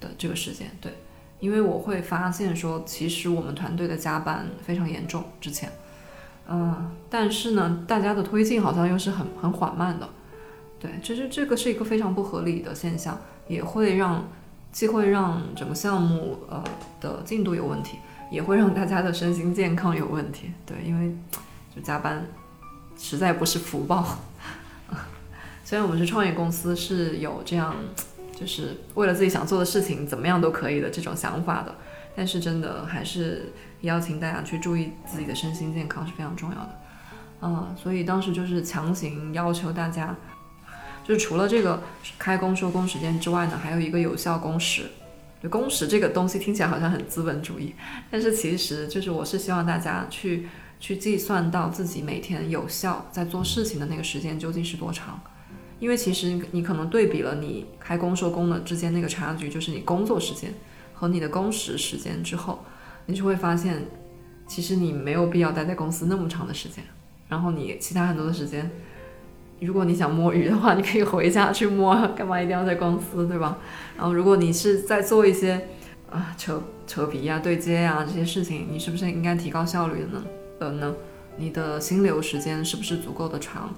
[0.01, 0.70] 的这个时间。
[0.81, 0.93] 对，
[1.41, 5.70] 因为我会发现说，其实我们团队的加班非常严重，之前。
[6.47, 10.07] 嗯，但是呢，大家的推进好像又是很很缓慢的，
[10.79, 13.18] 对，其实这个是一个非常不合理的现象，
[13.49, 14.29] 也会让
[14.70, 16.62] 既会让整个项目呃
[17.01, 17.97] 的进度有问题，
[18.31, 21.16] 也会让大家的身心健康有问题，对，因为
[21.75, 22.27] 就加班
[22.99, 24.18] 实在不是福报。
[25.65, 27.75] 虽然我们是创业公司，是有这样
[28.39, 31.75] 就是为了自己想做的事情怎么样都可以的这种想法的，
[32.15, 33.53] 但是真的还是。
[33.85, 36.81] 邀请大家去注意自己的身心健康是非常重要的，
[37.43, 40.17] 嗯，所以当时就是强行要求大家，
[41.07, 41.83] 就是除了这个
[42.19, 44.85] 开工收工时间之外呢，还有一个有效工时。
[45.43, 47.75] 就工时这个东西听起来好像很资本主义，
[48.11, 50.49] 但是其实就是我是希望大家去
[50.81, 55.21] 去计算到自己每天有效在做事情的那个时间究竟是多长，
[55.85, 60.55] 因为其实你可能对比了你开工收工的之间那个差距，就是你工作时间
[60.95, 62.64] 和你的工时时间之后。
[63.05, 63.85] 你就会发现，
[64.47, 66.82] 其实你没有必要待在公司那么长的时间。
[67.28, 68.70] 然后你其他很多的时间，
[69.61, 73.59] 如果你想摸鱼的话，你可以回家去摸，干嘛一定要在公司，对吧？
[73.95, 75.68] 然后如果你是在做一些
[76.11, 80.24] 啊扯扯皮呀、对接呀这些事情，你是不是应该提高效率的呢？
[80.61, 80.95] 呃呢？
[81.37, 83.74] 你的心流时间是不是足够的长？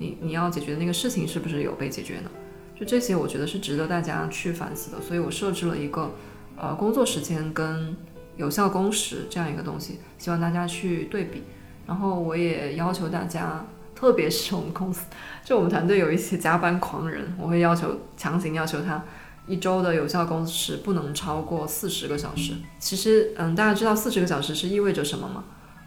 [0.00, 2.30] 你你要解决的那个事情是不是有被解决呢？
[2.74, 5.00] 就这些，我觉得是值得大家去反思的。
[5.00, 6.12] 所以我设置了一个
[6.56, 7.94] 呃工作时间跟
[8.38, 11.42] 有效工时这样一个东西，希望大家去对比。
[11.86, 15.02] 然后我也要求大家，特别是我们公司，
[15.44, 19.04] 就我们团队有一些加班狂人，我会要求强行要求他
[19.46, 22.54] 一周的有效工时不能超过四十个小时。
[22.78, 25.44] 其实，嗯，大家知道四十个小时是意味着什么吗？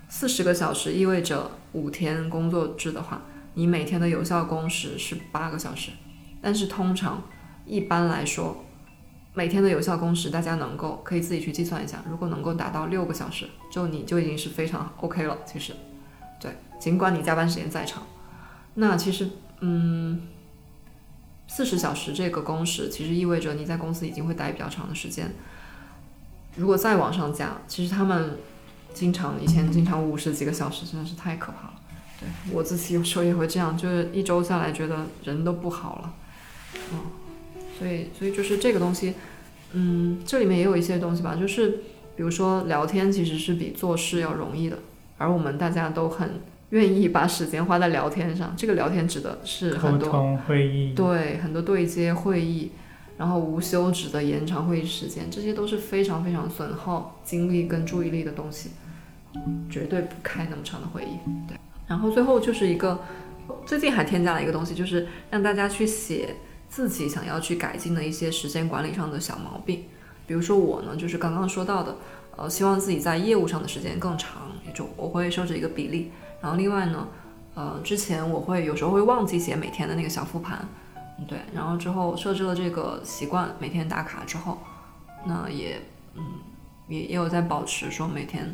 [0.10, 3.24] 四十个小时意味着五天工作制的话，
[3.54, 5.92] 你每天的有效工时是八个小时。
[6.42, 7.24] 但是通常，
[7.66, 8.66] 一般来说。
[9.36, 12.04] 每天的有效工时，大家能够可以自己去计算一下。
[12.08, 15.36] 如果能够达到六个小时，就你就已经是非常 OK 了。
[15.44, 15.74] 其实，
[16.40, 18.04] 对，尽管你加班时间再长，
[18.76, 19.28] 那其实，
[19.62, 20.22] 嗯，
[21.48, 25.34] 四十小时这个工时，其实意味着你在公司已经会待比较长的时间。
[26.56, 28.38] 如果再往上加，其实他们
[28.94, 31.74] 经常以前经常五十几个小时，真的是太可怕了。
[32.20, 36.14] 对我自己有时候也会这样，就是一周下来觉得人都不好了，
[36.92, 37.00] 嗯。
[37.80, 39.16] 所以，所以就是这个东西，
[39.72, 41.70] 嗯，这里面也有一些东西吧，就是
[42.16, 44.78] 比如说聊天其实是比做事要容易的，
[45.18, 46.40] 而我们大家都很
[46.70, 48.54] 愿意把时间花在聊天上。
[48.56, 52.72] 这个聊天指的是很多会议，对，很多对接会议，
[53.18, 58.70] 然后无休止的延长会议时间，这些都是非常非常损耗精力跟注意力的东西，
[59.70, 61.18] 绝对不开那么长的会议。
[61.48, 61.58] 对，
[61.88, 63.04] 然后最后就是一个
[63.66, 66.36] 最近还添加了一个东西，就是让大家去写。
[66.70, 69.84] 自己想要去改进的一些时间管理上的小毛病，
[70.26, 71.96] 比如说我呢，就是刚刚说到的，
[72.36, 74.42] 呃，希望自己在业务上的时间更长，
[74.74, 76.10] 就我会设置一个比例。
[76.42, 77.08] 然后另外呢，
[77.54, 80.68] 呃，之前我会有时候会忘记写每天的那个小复盘，
[81.28, 84.58] 对，然后之后设置了这个习惯，每天打卡之后，
[85.28, 85.80] 那也
[86.16, 86.24] 嗯
[86.88, 88.52] 也也有在保持说每天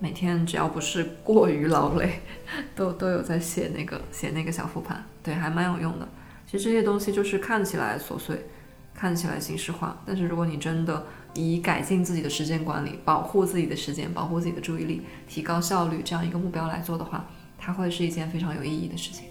[0.00, 2.20] 每天只要不是过于劳累，
[2.74, 6.08] 都都有在写那个写那个小复盘，对，还蛮有用的。
[6.46, 8.46] 其实这些东西就是看起来琐碎，
[8.94, 17.26] 看起来形式化，但是如果你真的以改进自己的时间管理、保护自己的时间、保护自己的注意力、提高效率这样一个目标来做的话，
[17.56, 19.26] 它会是一件非常有意义的事情。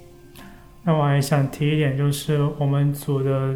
[0.83, 3.55] 那我还想提一点，就是我们组的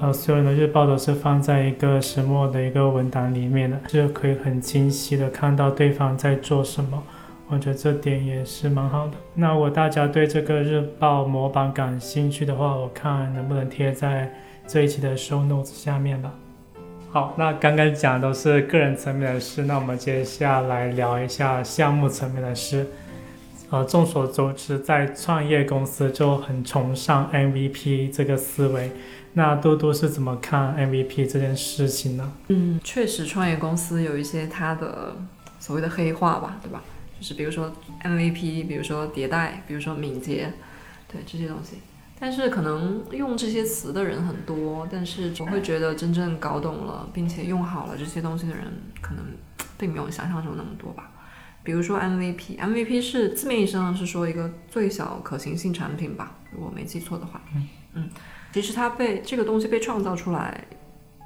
[0.00, 7.02] 呃所有的日报都是放在一个石墨的一个文档里面的，就可以很清晰的看到对方在做什么。
[7.48, 9.12] 我觉得这点也是蛮好的。
[9.34, 14.32] 那如果大家对这个日报模板感兴趣的话，我看能不能贴在
[14.66, 16.32] 这一期的 show notes 下面吧。
[17.10, 22.86] 好，那刚刚讲都是个人层面的事，那我们接下来聊一下项目层面的事。
[23.70, 28.90] 呃，众所周知，在创业公司就很崇尚 MVP 这个思维。
[29.34, 32.32] 那多多是怎么看 MVP 这件事情呢？
[32.48, 35.16] 嗯，确实，创业公司有一些它的
[35.58, 36.82] 所谓的黑话吧，对吧？
[37.18, 37.72] 就是比如说
[38.02, 40.52] MVP，比如说迭代，比如说敏捷，
[41.08, 41.78] 对这些东西。
[42.18, 48.64] 但是可能用这些词的人很多，但是我会觉得真正搞懂了并且用好了这些东西的人，
[49.00, 49.24] 可能
[49.76, 51.10] 并没有想象中那么多吧。
[51.64, 57.42] 比如说 MVP，MVP 是字面意义上是说一个最小可行性产品吧，如果没记错的话。
[57.54, 58.10] 嗯嗯，
[58.54, 60.64] 其实它被这个东西被创造出来，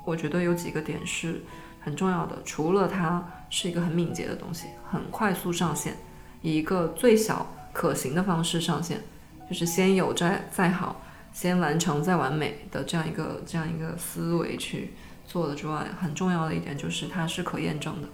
[0.07, 1.43] 我觉得有几个点是
[1.79, 2.39] 很重要的。
[2.43, 5.93] 除了它是一个很敏捷的东西，很快速上线，
[6.41, 9.03] 以一个最小可行的方式上线，
[9.47, 14.95] 就是先有再再好，先完成再完美的这样一个这样一个思维去
[15.27, 18.09] 做的之外，很重要的一点就是它是可验证的，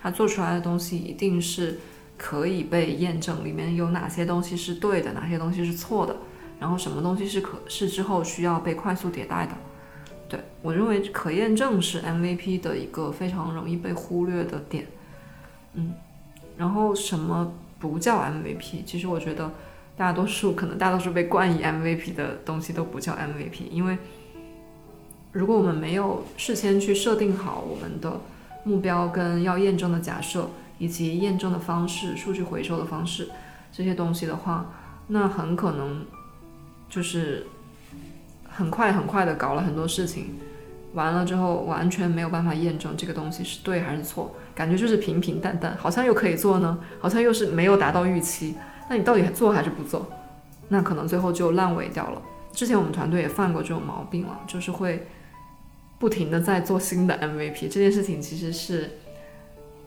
[0.00, 1.80] 它做出来的东西一定是
[2.16, 6.16] 可以被验证，里面有哪些东西是对的，哪些东西是错的，
[6.64, 9.52] 然后什么东西是可是之后需要被快速迭代的。
[10.30, 14.86] 对我认为可验证是 MVP 的一个非常容易被忽略的点，
[15.74, 15.92] 嗯，
[16.56, 18.82] 然后什么不叫 MVP？
[18.86, 19.52] 其实我觉得
[19.94, 23.98] 大多数可能大多数被冠以 MVP 的东西都不叫 MVP，因为
[25.32, 28.18] 如果我们没有事先去设定好我们的
[28.64, 30.48] 目标跟要验证的假设
[30.78, 33.28] 以及验证的方式、数据回收的方式
[33.70, 34.72] 这些东西的话，
[35.08, 36.06] 那很可能
[36.94, 37.46] 就是。
[38.56, 40.26] 很快很快的搞了很多事情，
[40.92, 48.54] 完了之后完全没有办法验证这个东西是对还是错，感觉就是平平淡淡，好像又可以做呢，好像又是没有达到预期。
[48.88, 50.08] 那你到底做还是不做？
[50.68, 52.22] 那可能最后就烂尾掉了。
[52.52, 55.08] 之前我们团队也犯过这种毛病了，就是会
[55.98, 58.98] 不停的在做新的 MVP，这件事情其实是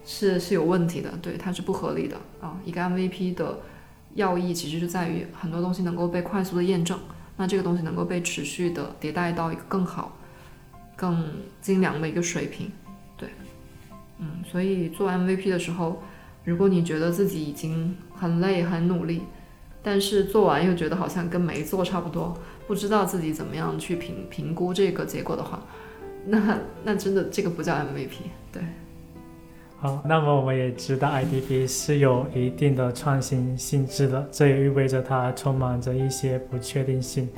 [0.05, 2.59] 是是有问题的，对，它是不合理的啊。
[2.65, 3.59] 一个 MVP 的
[4.17, 6.99] 要义其实就在于很多东西能够被快速的验证。
[7.39, 10.17] 那这个东西能够被持续的迭代到一个更好、
[10.95, 11.23] 更
[11.61, 12.71] 精良的一个水平，
[13.15, 13.29] 对，
[14.17, 16.01] 嗯，所以做 MVP 的时候，
[16.43, 19.21] 如果你觉得自己已经很累、很努力，
[19.83, 25.61] 但是做完又觉得好像跟没做差不多，不知道自己怎么样去评评估这个结果的话，
[26.25, 28.09] 那那真的这个不叫 MVP，
[28.51, 28.63] 对。
[29.79, 37.29] 好，那么我们也知道 IDP 是有一定的创新性质的，这也意味着它充满着一些不确定性。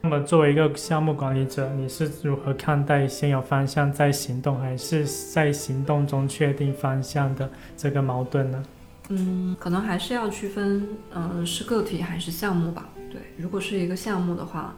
[0.00, 8.62] 那么作为一个项目管理者，你是如何看待先有方向再行动，还是在行动中确定方向的这个矛盾呢？
[9.08, 12.88] 嗯，可能还是要区分，嗯，是个体还是项目吧。
[13.10, 14.72] 对，如果是一个项目的话，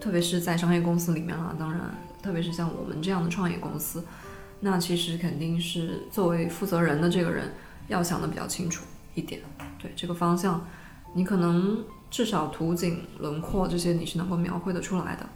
[0.00, 1.80] 特别是在商业公司里面啊，当然，
[2.22, 4.02] 特别是像我们这样的创业公司。
[4.60, 7.52] 那其实肯定是作为负责人的这个人
[7.88, 8.84] 要想的比较清楚
[9.14, 9.40] 一点，
[9.78, 10.66] 对这个方向，
[11.14, 15.26] 你可能至少图景、轮廓这些你是能够描绘得出来的，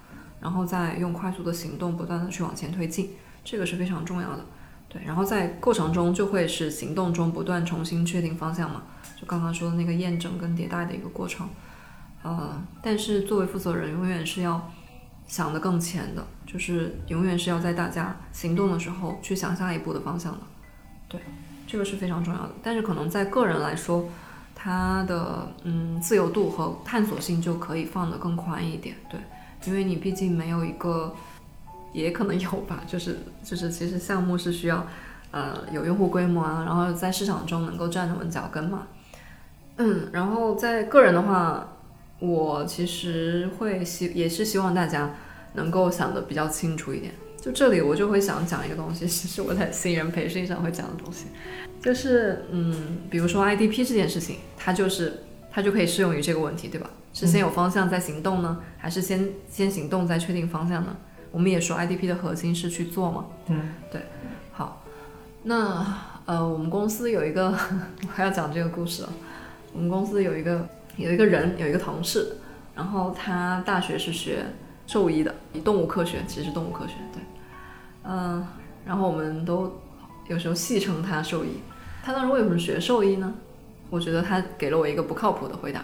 [0.41, 3.11] 然后再用快速的行动不断的去往前推进，
[3.45, 4.45] 这个是非常重要的，
[4.89, 8.85] 对，然后在过程中就会是行动中不断重新确定方向嘛，
[9.21, 11.49] 就刚刚说的那个验证跟迭代的一个过程，
[12.23, 14.71] 呃，但是作为负责人永远是要。
[15.31, 20.41] 想的更前的，就是永远是要在大家行动的时候去想下一步的方向的，
[21.09, 21.21] 对，
[21.69, 22.51] 这个是非常重要的。
[22.65, 24.09] 但是可能在个人来说，
[24.57, 29.21] 他的嗯自由度和探索性就可以放得更宽一点，对，
[29.67, 31.15] 因为你毕竟没有一个，
[31.93, 34.85] 也可能有吧， 就是就是其实项目是需要
[35.31, 38.89] 呃有用户规模啊，然后在市场中能够站得稳脚跟嘛，
[39.77, 41.69] 嗯，然后在个人的话。
[42.21, 45.15] 我其实会希也是希望大家
[45.55, 47.13] 能够想的比较清楚一点。
[47.41, 51.27] 就这里我就会想讲一个东西， 其实我在新人培训上会讲的东西，
[51.83, 56.91] 就是嗯，比如说 IDP 这件事情，它就是它就可以适用于这个问题，对吧？
[57.13, 60.97] 是先有方向再行动呢，还是先先行动再确定方向呢？
[61.33, 64.03] 我们也说 IDP 的核心是去做嘛，嗯，对。
[64.53, 64.85] 好，
[65.45, 65.87] 那
[66.27, 67.47] 呃，我们公司有一个，
[68.07, 69.13] 我还要讲这个故事了。
[69.73, 70.69] 我们公司有一个
[71.01, 72.37] 有一个人有一个同事，
[72.75, 74.45] 然后他大学是学
[74.87, 77.23] 兽医的，以动物科学，其实是动物科学，对，
[78.05, 78.47] 嗯，
[78.85, 79.81] 然后我们都
[80.29, 81.61] 有时候戏称他兽医。
[82.03, 83.35] 他当时为什么学兽医呢？
[83.89, 85.83] 我觉得他给了我一个不靠谱的回答。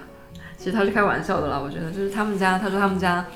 [0.57, 3.27] 其实他是开玩笑的啦，我觉得就是他们家，他说他们家，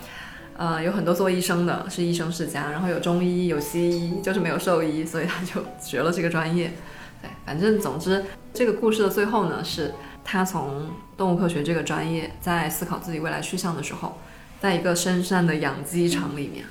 [0.57, 6.72] 呃，有很多做医生的，是医生世家，然后有中医，有西医，就是没有兽医，所以他就学了这个专业。
[7.20, 8.24] 对，反正总之，
[8.55, 9.93] 这个故事的最后呢，是
[10.24, 10.87] 他从
[11.21, 14.18] 动物科学这个专业，在思考自己未来去向的时候，
[14.59, 16.64] 在一个深山的养鸡场里面，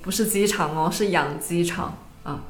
[0.00, 2.44] 不是鸡场哦，是养鸡场啊。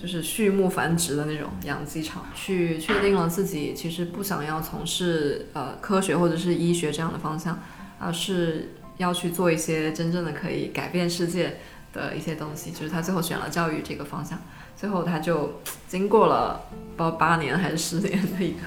[0.00, 7.58] 就是畜牧繁殖的那种养鸡场，去确定了自己其实不想要从事呃科学或者是医学这样的方向，
[7.98, 11.56] 而是要去做一些真正的可以改变世界
[11.92, 12.70] 的一些东西。
[12.70, 14.40] 就是他最后选了教育这个方向，
[14.76, 16.60] 最后他就经过了
[16.96, 18.60] 不知道八年还是十年的一个，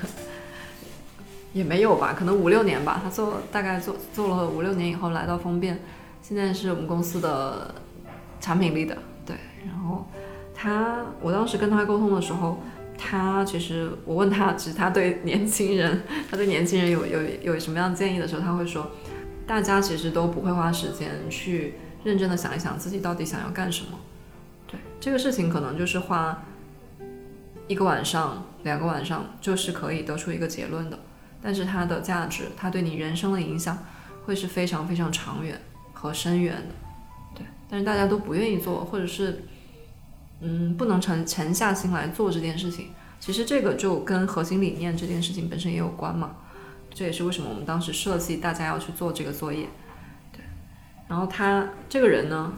[1.53, 2.99] 也没有吧，可能五六年吧。
[3.03, 5.79] 他做大概做做了五六年以后来到丰变，
[6.21, 7.73] 现在是我们公司的
[8.41, 9.35] 产品力的，对，
[9.65, 10.05] 然后。
[10.55, 12.59] 他，我当时跟他沟通的时候，
[12.97, 18.91] 他其实我问他，其实他对年轻人，他对年轻人有有有什么样建议的时候，他会说，
[19.45, 21.73] 大家其实都不会花时间去
[22.03, 23.97] 认真的想一想自己到底想要干什么。
[24.67, 26.43] 对这个事情，可能就是花
[27.67, 30.99] 一个晚上、两个晚上就是可以得出一个结论的，
[31.43, 33.77] 但是它的价值，它对你人生的影响
[34.25, 35.59] 会是非常非常长远
[35.93, 36.75] 和深远的。
[37.35, 39.43] 对，但是大家都不愿意做，或者是。
[40.45, 42.87] 嗯，不能沉沉下心来做这件事情，
[43.17, 46.35] 其实这个就跟核心理念这件事情本身也有关嘛。
[46.93, 49.69] 这也是为什么我们当时设计大家要去做这个作业。
[50.33, 50.41] 对，
[51.07, 52.51] 然后他这个人呢，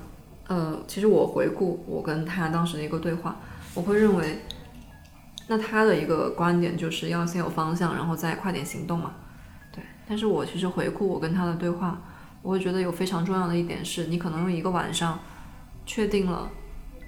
[0.48, 3.36] 呃，其实我回顾我跟他当时的一个对话，
[3.76, 4.40] 我会认为，
[5.48, 9.14] 那他的一个观点就是要先有方向，然后再快点行动嘛。
[9.72, 12.02] 对，但是我其实回顾我跟他的对话，
[12.42, 15.20] 我会觉得有非常重要的一点是，你可能用一个晚上
[15.86, 16.50] 确定了。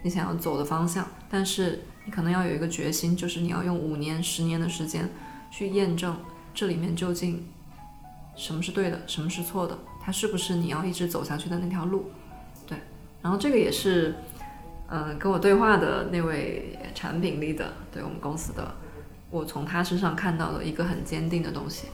[0.04, 5.10] 你想要走的方向，但是你可能要有一个决心，就是你要用五年、十年的时间
[5.52, 6.16] 去验证
[6.54, 7.46] 这里面究竟
[8.36, 12.12] 什么是对的，什么是错的，它是不是你要一直走下去的那条路？
[12.68, 12.78] 对，
[13.22, 14.16] 然后这个也是，
[14.90, 18.64] 嗯，跟我对话的那位产品力的，对我们公司的，
[19.30, 21.88] 我从他身上看到了一个很坚定的东西。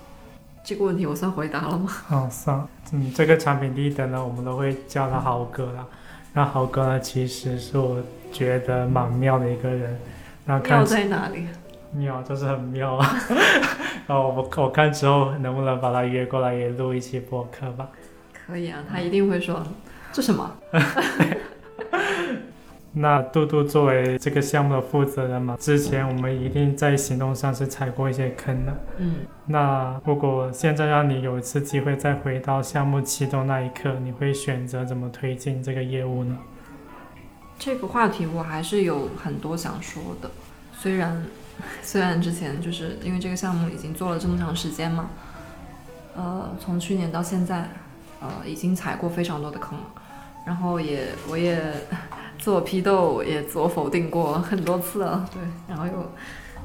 [0.64, 1.91] 这个问题我算回答了吗？
[2.10, 2.68] 哦，算。
[2.91, 5.88] 嗯，这个产品力的呢，我们都会叫他豪哥了。
[6.34, 10.00] 那豪哥呢，其实是我觉得蛮妙的一个人。
[10.46, 11.48] 那妙在哪里？
[11.94, 13.20] 妙就是很妙啊！
[14.08, 17.88] 然 后我我看之后能不能把他约过来也录一期播客吧？
[18.48, 19.62] 可以啊，他一定会说
[20.12, 20.52] 这什么。
[22.96, 28.74] 那杜杜作为这个项目的负责人嘛，之前我们一定在行动上是踩过一些坑的。
[29.00, 29.16] 嗯。
[29.48, 36.38] 那如果现在让你有一次机会再回到项目启动那一刻，你会选择怎么推进这个业务呢？
[37.58, 40.30] 这个话题我还是有很多想说的。
[40.78, 41.26] 虽然
[41.82, 45.10] 虽然之前就是因为这个项目已经做了这么长时间嘛，
[46.16, 47.70] 呃，从去年到现在，
[48.22, 49.86] 呃，已经踩过非常多的坑了，
[50.46, 51.60] 然后也我也。
[52.44, 56.12] 自我批斗也自我否定过很多次了，对，然后又，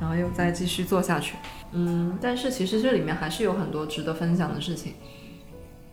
[0.00, 1.36] 然后又再继续做下去，
[1.70, 4.94] 嗯，但是其实这里面还是有很多值得分享的事情。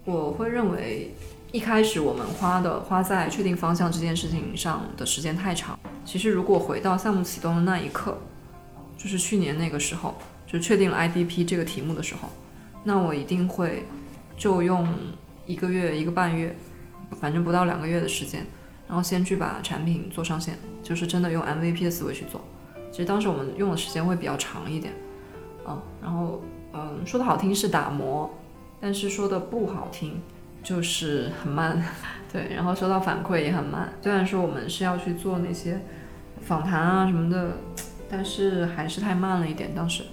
[0.03, 1.13] 我会认为
[1.51, 5.77] 一开始我们花的花在确定方向这件事情上的时间太长。
[6.03, 8.17] 其实如果回到项目启动的那一刻，
[8.97, 10.15] 就是去年那个时候，
[10.47, 12.29] 就确定了 IDP 这个题目的时候，
[12.83, 13.85] 那我一定会
[14.35, 14.87] 就用
[15.45, 16.55] 一个月一个半月，
[17.21, 18.43] 反正不到两个月的时间。
[18.87, 22.41] 然后先去把产品做上线，就是真的用 MVP 的思维去做。
[22.91, 24.93] 其实当时我们用的时间会比较长一点，
[25.67, 26.41] 嗯，然后
[26.73, 28.33] 嗯，说的好听是打磨，
[28.79, 30.21] 但是说的不好听
[30.63, 31.83] 就是很慢，
[32.31, 32.53] 对。
[32.55, 33.91] 然后收到反馈也很慢。
[34.01, 35.81] 虽然说我们是要去做那些
[36.41, 37.57] 访谈啊什么的，
[38.09, 39.73] 但是还是太慢了一点。
[39.75, 40.03] 当时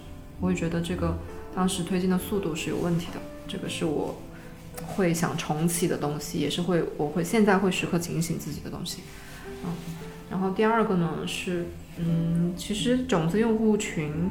[0.41, 1.17] 我也觉得这个
[1.55, 4.17] 当时推进的速度是有问题的，这个是我。
[4.87, 9.03] 会想重启的东西，也是会，我会现在会时刻警醒自己的东西，
[9.65, 9.71] 嗯，
[10.31, 11.67] 然后第二个呢是，
[11.99, 14.31] 嗯，其实种子用户群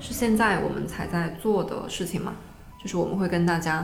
[0.00, 2.34] 是现在我们才在做的事情嘛，
[2.82, 3.76] 就是我们会跟大家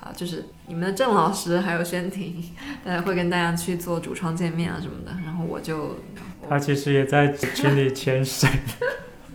[0.00, 2.42] 啊，就是你们的郑老师还有宣婷，
[2.84, 5.96] 大家会跟大家去做主创见面啊什么的，然后我就
[6.48, 8.48] 他其实也在群里潜水。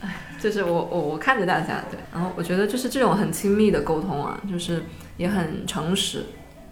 [0.43, 4.83] 就是我我我看着大家，对，然后我觉得就是这种很亲密的沟通啊，就是
[5.17, 6.25] 也很诚实，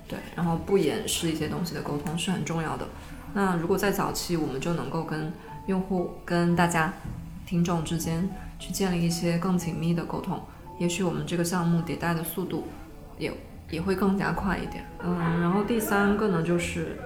[0.08, 2.88] 对，然后不掩饰一些东西的沟通是很重要的。
[3.34, 5.32] 那如果在早期我们就能够跟
[5.68, 6.94] 用户、跟大家、
[7.46, 8.28] 听众之间
[8.60, 10.42] 去建立一些更紧密的沟通，
[10.80, 12.68] 也许我们这个项目迭代的速度
[13.18, 13.32] 也
[13.70, 14.84] 也会更加快一点。
[15.04, 16.98] 嗯，然后第三个呢，就是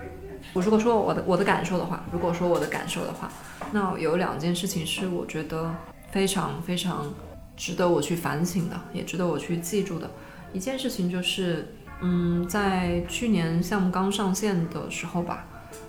[0.53, 3.29] 我如果说我的我的感受的话，如果说我的感受的话，
[3.71, 5.75] 那有两件事情是我觉得
[6.11, 7.13] 非常非常
[7.55, 10.09] 值得我去反省的，也值得我去记住的。
[10.55, 15.45] 一件事情就是，嗯，在去年项目刚上线的时候吧。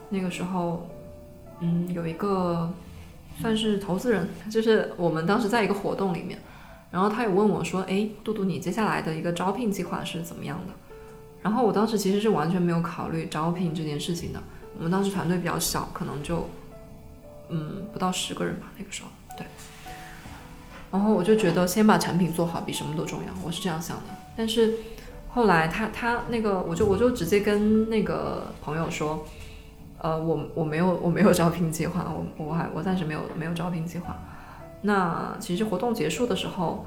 [0.09, 0.89] 那个时候，
[1.61, 2.73] 嗯，有一个
[3.41, 6.41] 算是投资人，就是我们当时在一个活动里面，
[6.91, 10.73] 然后他有问我说：“哎，杜杜，你接下来的一个招聘计划是怎么样的？”
[11.43, 14.43] 然后我当时其实是完全没有考虑招聘这件事情的。
[14.77, 16.49] 我们当时团队比较小，可能就
[17.51, 19.47] 嗯不到十个人吧，那个时候对。
[20.91, 24.16] 然后我就觉得先把产品做好比什么都重要，我是这样想的。
[24.37, 24.75] 但是
[25.29, 29.25] 后来他他那个，我就我就直接跟那个朋友说。
[29.99, 34.15] 呃，我我没有我没有招聘计划，我我还我暂时没有没有招聘计划。
[34.83, 36.85] 那其实活动结束的时候，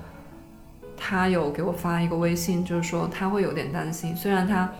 [0.95, 4.71] 他有给我发一个微信，就是说他会有点担心，虽然他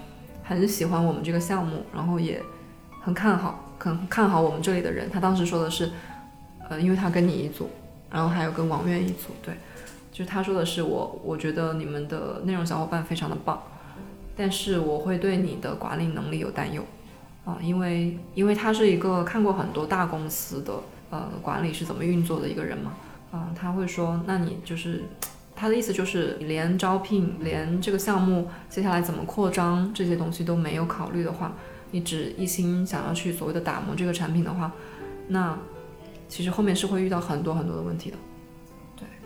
[0.44, 2.40] 很喜欢我们这个项目，然后也
[3.02, 5.10] 很看好，很看好我们这里的人。
[5.10, 5.92] 他当时说的是，
[6.70, 7.68] 呃，因为他跟你一组，
[8.12, 9.56] 然后还有跟王悦一组，对，
[10.20, 13.58] 就他说的是我我觉得你们的内容小伙伴非常的棒，
[14.36, 16.84] 但是我会对你的管理能力有担忧。
[17.46, 20.74] 啊，因为因为他是一个看过很多大公司的
[21.10, 22.96] 呃管理是怎么运作的一个人嘛，
[23.32, 25.06] 啊，他会说，那你就是
[25.56, 31.54] 他的意思就是连招聘连这个项目接下来怎么扩张这些东西都没有考虑的话，
[31.92, 34.74] 你只一心想要去所谓的打磨这个产品的话，
[35.30, 35.58] 那
[36.28, 38.18] 其实后面是会遇到很多很多的问题的。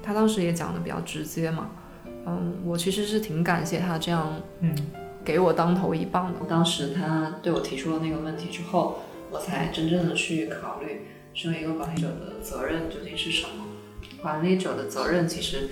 [0.03, 1.69] 对他当时也讲的比较直接嘛，
[2.25, 4.75] 嗯，我其实是挺感谢他这样，嗯。
[5.25, 6.39] 给我当头一棒的。
[6.49, 8.99] 当时他对我提出了那个问题之后，
[9.31, 13.63] 我才真正的去考虑，身为一个管理者的责任究竟是什么。
[14.21, 15.69] 管理者的责任其实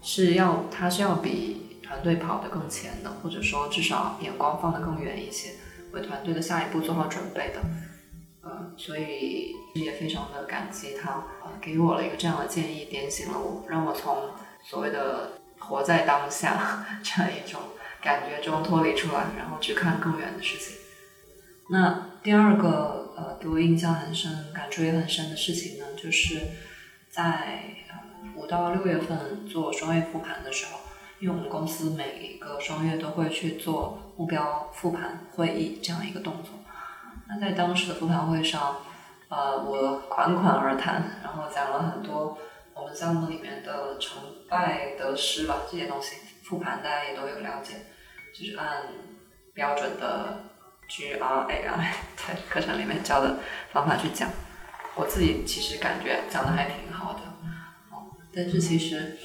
[0.00, 5.54] 是要，他是要比团队跑得更前的，或者说至少眼光放得更远一些，
[5.90, 7.60] 为团队的下一步做好准备的。
[8.44, 14.30] 呃，所以也非常的感激他，呃，给我了一个这样的建议，点醒了我，让我从
[14.62, 17.60] 所谓的活在当下这样一种。
[18.04, 20.76] 感觉中脱离出来，然后去看更远的事情。
[21.70, 26.38] 那第二个呃，给我印象很深、感触也很深的事情呢，就是
[27.08, 27.96] 在呃
[28.36, 30.80] 五到六月份做双月复盘的时候，
[31.18, 36.52] 因为我们公司每一个双月都会去做目标复盘会议这样一个动作。
[37.28, 38.76] 那在当时的复盘会上，
[39.28, 42.36] 呃，我款款而谈，然后讲了很多
[42.74, 47.74] 我们项目里面的成败得失吧，这些东西复盘大家也都有了解。
[48.34, 48.82] 就是按
[49.54, 50.40] 标准的
[50.88, 51.62] G R A
[52.16, 53.36] 在课程里面教的
[53.72, 54.28] 方法去讲，
[54.96, 57.20] 我自己其实感觉讲的还挺好的，
[57.90, 59.16] 哦，但是其实，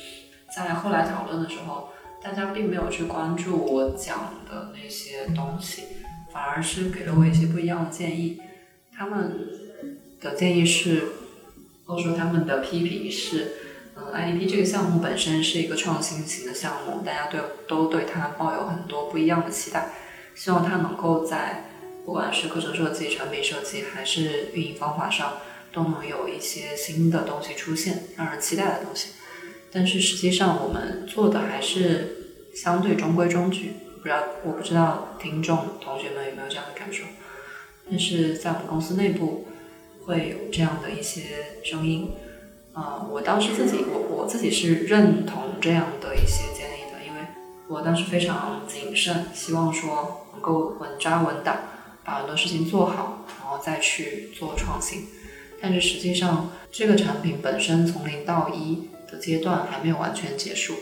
[0.56, 1.89] 在后来讨论的时候，
[2.22, 5.99] 大家并没有去关注我讲的那些东西，
[6.32, 8.39] 反而是给了我一些不一样的建议。
[8.95, 9.47] 他们
[10.19, 11.03] 的建议是，
[11.86, 13.45] 或者说他们的批评是。
[13.45, 19.89] 嗯 IDP 这个项目本身是一个创新型的项目，大家对都对它抱有很多不一样的期待，
[20.34, 21.65] 希望它能够在
[22.05, 25.39] 不管是课程设计、产品设计还是运营方法上，
[25.73, 29.09] 都能有一些新的东西出现，让人期待的东西。
[29.69, 37.04] 但是实际上我们做的还是相对中规中矩，不知道我不知道听众同学们有没有这样的感受？
[37.89, 39.47] 但是在我们公司内部
[40.06, 41.22] 会有这样的一些
[41.64, 42.12] 声音。
[42.72, 47.22] 啊，我当时自己，我我自己是认同这样的一些建议的，因为
[47.68, 51.58] 我当时非常谨慎，希望说能够稳扎稳打，
[52.06, 55.08] 把很多事情做好，然后再去做创新。
[55.60, 60.76] 但是实际上，这个产品本身从零到一的阶段还没有完全结束。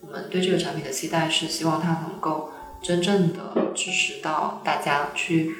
[0.00, 2.52] 我们对这个产品的期待是希望它能够
[2.84, 5.54] 真正的支持到大家去，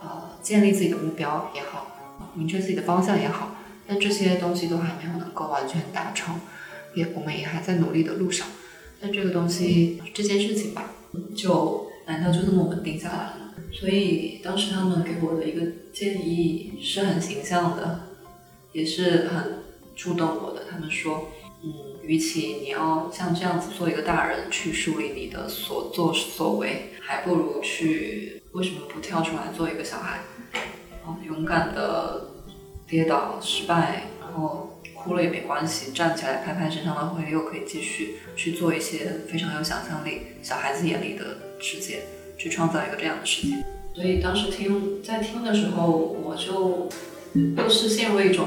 [0.00, 1.86] 呃，建立自己的目标也好，
[2.34, 3.54] 明确自己的方向也好。
[3.86, 6.40] 但这些东西都还没有能够完全达成，
[6.94, 8.46] 也我们也还在努力的路上。
[8.98, 10.90] 但这个东西这件事情吧，
[11.36, 13.54] 就难道就这么稳定下来了吗？
[13.70, 18.00] 所以当时他们给我的一个建议是很形象的，
[18.72, 19.58] 也是很
[19.94, 20.62] 触动我的。
[20.70, 21.28] 他们说，
[22.02, 30.20] 与其你要像这样子做一个大人去梳理你的所作所为，还不如去为什么不跳出来做一个小孩，
[31.04, 32.28] 啊，勇敢的。
[32.84, 42.00] 跌倒、失败，然后哭了也没关系，站起来拍拍身上的灰，又可以继续去做一些非常有想象力、小孩子眼里的世界，
[42.36, 43.54] 去创造一个这样的世界。
[43.94, 46.90] 所以当时听在听的时候，我就
[47.56, 48.46] 又是陷入一种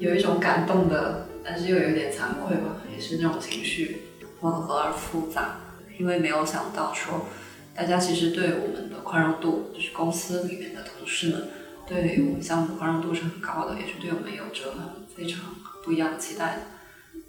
[0.00, 4.02] 有一种感动的，但是又有点惭愧吧，也是那种情绪
[4.40, 5.56] 混合而复杂，
[5.98, 7.26] 因为没有想到说，
[7.74, 11.48] 大家其实对我们的宽容度，就是公司里面的同事们
[11.88, 15.40] 对我们项目的宽容度是很高的，也是对我们有着很非常
[15.82, 16.62] 不一样的期待的。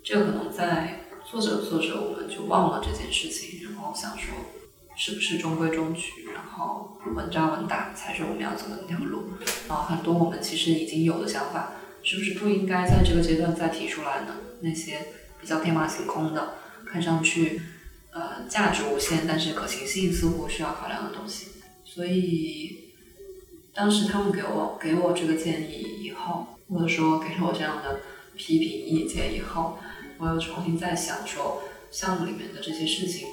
[0.04, 4.36] 这可能在做着做着，我们就忘了这件事情，然后想说。
[4.94, 9.32] 是不是中规中矩，然后稳扎稳打才是我们要走的那条路？
[9.68, 11.72] 然后很多我们其实已经有的想法，
[12.04, 14.36] 是不是不应该在这个阶段再提出来呢？
[14.62, 15.08] 那些
[15.40, 17.62] 比较天马行空的，看上去
[18.12, 21.48] 呃价值无限，但是可行性似乎需要考量的东西。
[21.84, 22.94] 所以
[23.74, 28.00] 当时他们给我给我这个建议以后，或者说给了我这样的
[28.36, 29.78] 批评意见以后，
[30.18, 33.28] 我又重新在想说项目里面的这些事情。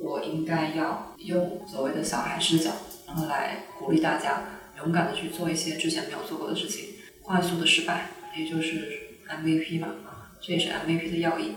[0.00, 2.72] 我应该要用所谓的小孩视角，
[3.06, 4.42] 然后来鼓励大家
[4.78, 6.91] 勇敢的去做一些之前没有做过的事情，
[7.22, 9.88] 快速的失败，也就是 MVP 嘛，
[10.40, 11.54] 这也是 MVP 的要义。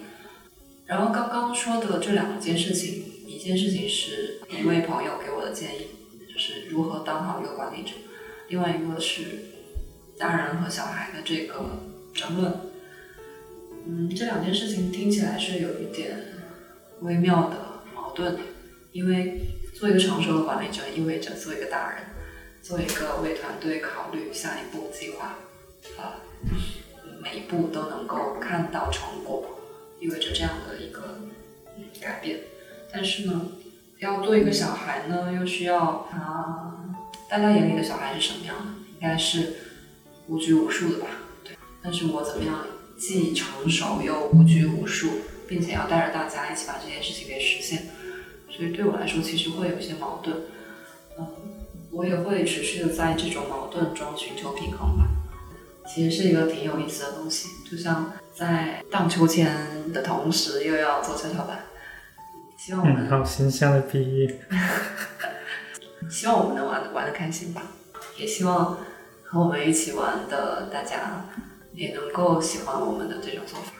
[0.85, 5.87] 然后刚刚说的这两件事情，一件事情是一位朋友给我的建议，
[6.31, 7.93] 就是如何当好一个管理者；，
[8.49, 9.23] 另外一个是
[10.17, 11.81] 大人和小孩的这个
[12.13, 12.53] 争论。
[13.87, 16.33] 嗯，这两件事情听起来是有一点
[17.01, 18.05] 微妙的矛。
[18.15, 18.37] 盾，
[18.93, 19.41] 因为
[19.73, 21.99] 做一个成熟的管理者，意味着做一个大人，
[22.61, 25.37] 做一个为团队考虑下一步计划，
[25.97, 26.19] 啊，
[27.21, 29.43] 每一步都能够看到成果，
[29.99, 31.19] 意味着这样的一个
[32.01, 32.39] 改变。
[32.91, 33.51] 但是呢，
[33.99, 35.79] 要做一个小孩呢，又需要
[36.11, 36.85] 啊，
[37.29, 38.63] 大家眼里的小孩是什么样的？
[38.93, 39.53] 应该是
[40.27, 41.07] 无拘无束的吧？
[41.43, 41.55] 对。
[41.83, 42.65] 但是我怎么样
[42.97, 45.09] 既成熟又无拘无束，
[45.47, 47.87] 并且要带着大家一起把这件事情给实现？
[48.49, 50.35] 所以对我来说，其实会有一些矛盾，
[51.19, 51.27] 嗯，
[51.91, 55.09] 我也会持续的在这种矛盾中寻求平衡吧。
[55.87, 61.59] 其实是一个挺有意思的东西，就像在荡秋千的同时，又要做跷跷板。
[62.57, 64.39] 希望我们好形象的比喻。
[66.09, 67.61] 希望我们能玩玩的开心吧，
[68.17, 68.77] 也希望
[69.23, 71.25] 和我们一起玩的大家
[71.73, 73.71] 也能够喜欢我们的这种做法。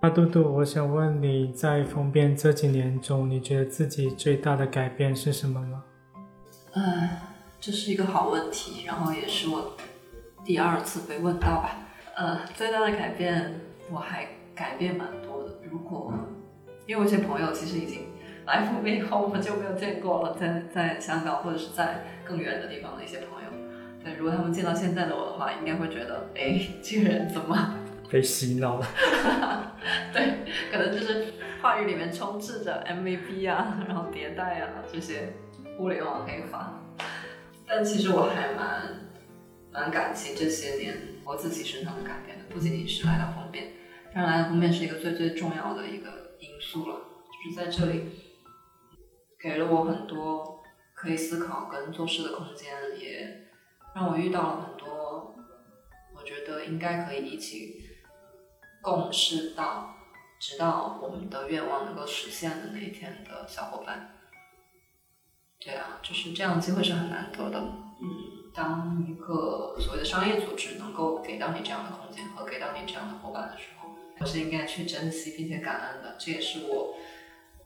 [0.00, 5.82] 阿杜杜，我想问你在封边这几年中，你觉得自己最大的改变是什么吗？
[6.74, 7.08] 嗯，
[7.58, 9.74] 这是一个好问题，然后也是我
[10.44, 11.78] 第二次被问到吧。
[12.16, 15.54] 呃，最大的改变，我还改变蛮多的。
[15.70, 16.12] 如果
[16.86, 18.08] 因为我一些朋友其实已经
[18.46, 23.50] 来封编以后，我们就没有见过了，在在香港或者是在更远的地方的一些朋友。
[24.04, 27.74] 对，如果他们见到现在的我的话，应该会觉得，哎，这个人怎么？
[28.10, 28.86] 被洗脑了，
[30.12, 31.24] 对，可能就是
[31.60, 35.32] 话语里面充斥着 MVP 啊，然后迭代啊这些
[35.76, 36.80] 互联网黑话。
[37.66, 39.03] 但其实我还蛮
[39.74, 43.72] 蛮感激这些年我自己身上的改变的，不仅仅是来到封面，
[44.14, 48.04] 当然来到封面是一个最最重要的一个因素了，就是在这里
[49.40, 50.62] 给了我很多
[50.94, 53.48] 可以思考跟做事的空间，也
[53.96, 55.34] 让我遇到了很多
[56.14, 57.82] 我觉得应该可以一起。
[58.84, 59.96] 共事到，
[60.38, 64.18] 直到我们的愿望能够实现的那一天的小伙伴，
[65.58, 67.58] 对啊，就是这样机会是很难得的。
[67.58, 68.04] 嗯，
[68.54, 73.90] 当一个所谓的商业组织能够给到你这样的空间和给到你这样的伙伴的时候，
[74.20, 76.14] 我是应该去珍惜并且感恩的。
[76.18, 76.94] 这也是我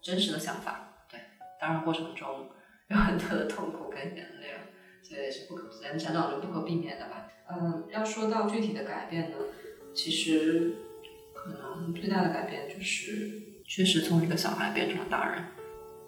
[0.01, 0.95] 真实的想法。
[1.11, 1.21] 对，
[1.61, 2.49] 当然过程中
[2.89, 4.49] 有很多的痛苦跟眼泪，
[5.03, 7.29] 这也是不可人成长中不可避免的吧。
[7.51, 9.37] 嗯，要说到具体的改变呢，
[9.95, 10.75] 其实。
[11.41, 15.45] 可能最大的改变就是，确实从一个小孩变成了大人。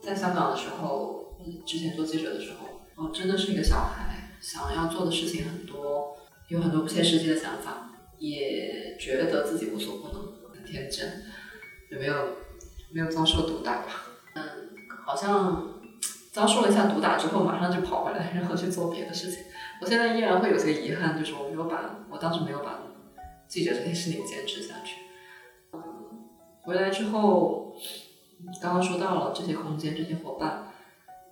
[0.03, 6.16] 在香港的时候，之前做记者的时候，我真的是一个小孩，想要做的事情很多，
[6.49, 11.22] 有很多不切实际的想法，也觉得自己无所不能，很天真。
[11.91, 12.14] 有没有
[12.93, 14.07] 没有遭受毒打吧？
[14.34, 14.43] 嗯，
[15.05, 15.80] 好像
[16.32, 19.45] 遭受了一下毒打之后，马上就跑回来，然后去做别的事情。
[19.80, 22.80] 我现在依然会有些遗憾，就是我没有把我当时没有把
[23.49, 24.97] 记者这件事情坚持下去。
[26.62, 27.74] 回来之后，
[28.62, 30.72] 刚刚说到了这些空间、这些伙伴，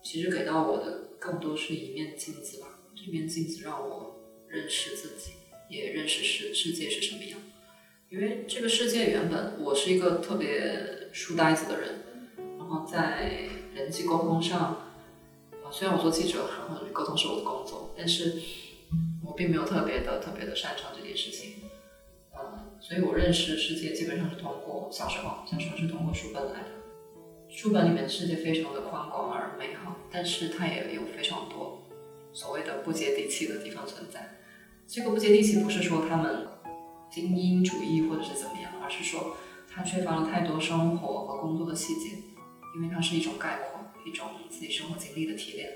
[0.02, 2.67] 其实给到我的更多是一面镜子吧。
[3.08, 5.32] 一面镜子让我认识自己，
[5.70, 7.38] 也认识世世界是什么样。
[8.10, 12.04] 因为这个世界原本我是一个特别书呆子的人，
[12.58, 18.34] 然后在人际沟通上，啊，虽然我做记者，然后沟通是我的工作，但是
[19.24, 21.62] 我并没有特别的、特别的擅长这件事情。
[22.34, 22.78] 嗯。
[22.78, 26.68] 所以我认识世界基本上是通过小时候，小时候是通过书本来的。
[27.48, 31.77] 书本里面的世界非常的宽广而美好，但是它也有非常多
[32.38, 34.38] 所谓的不接地气的地方存在。
[34.86, 36.46] 这个不接地气不是说他们
[37.10, 39.36] 精英主义或者是怎么样，而是说
[39.68, 42.16] 它缺乏了太多生活和工作的细节，
[42.76, 45.68] 因为它是一种概括，一种自己生活经历的提炼。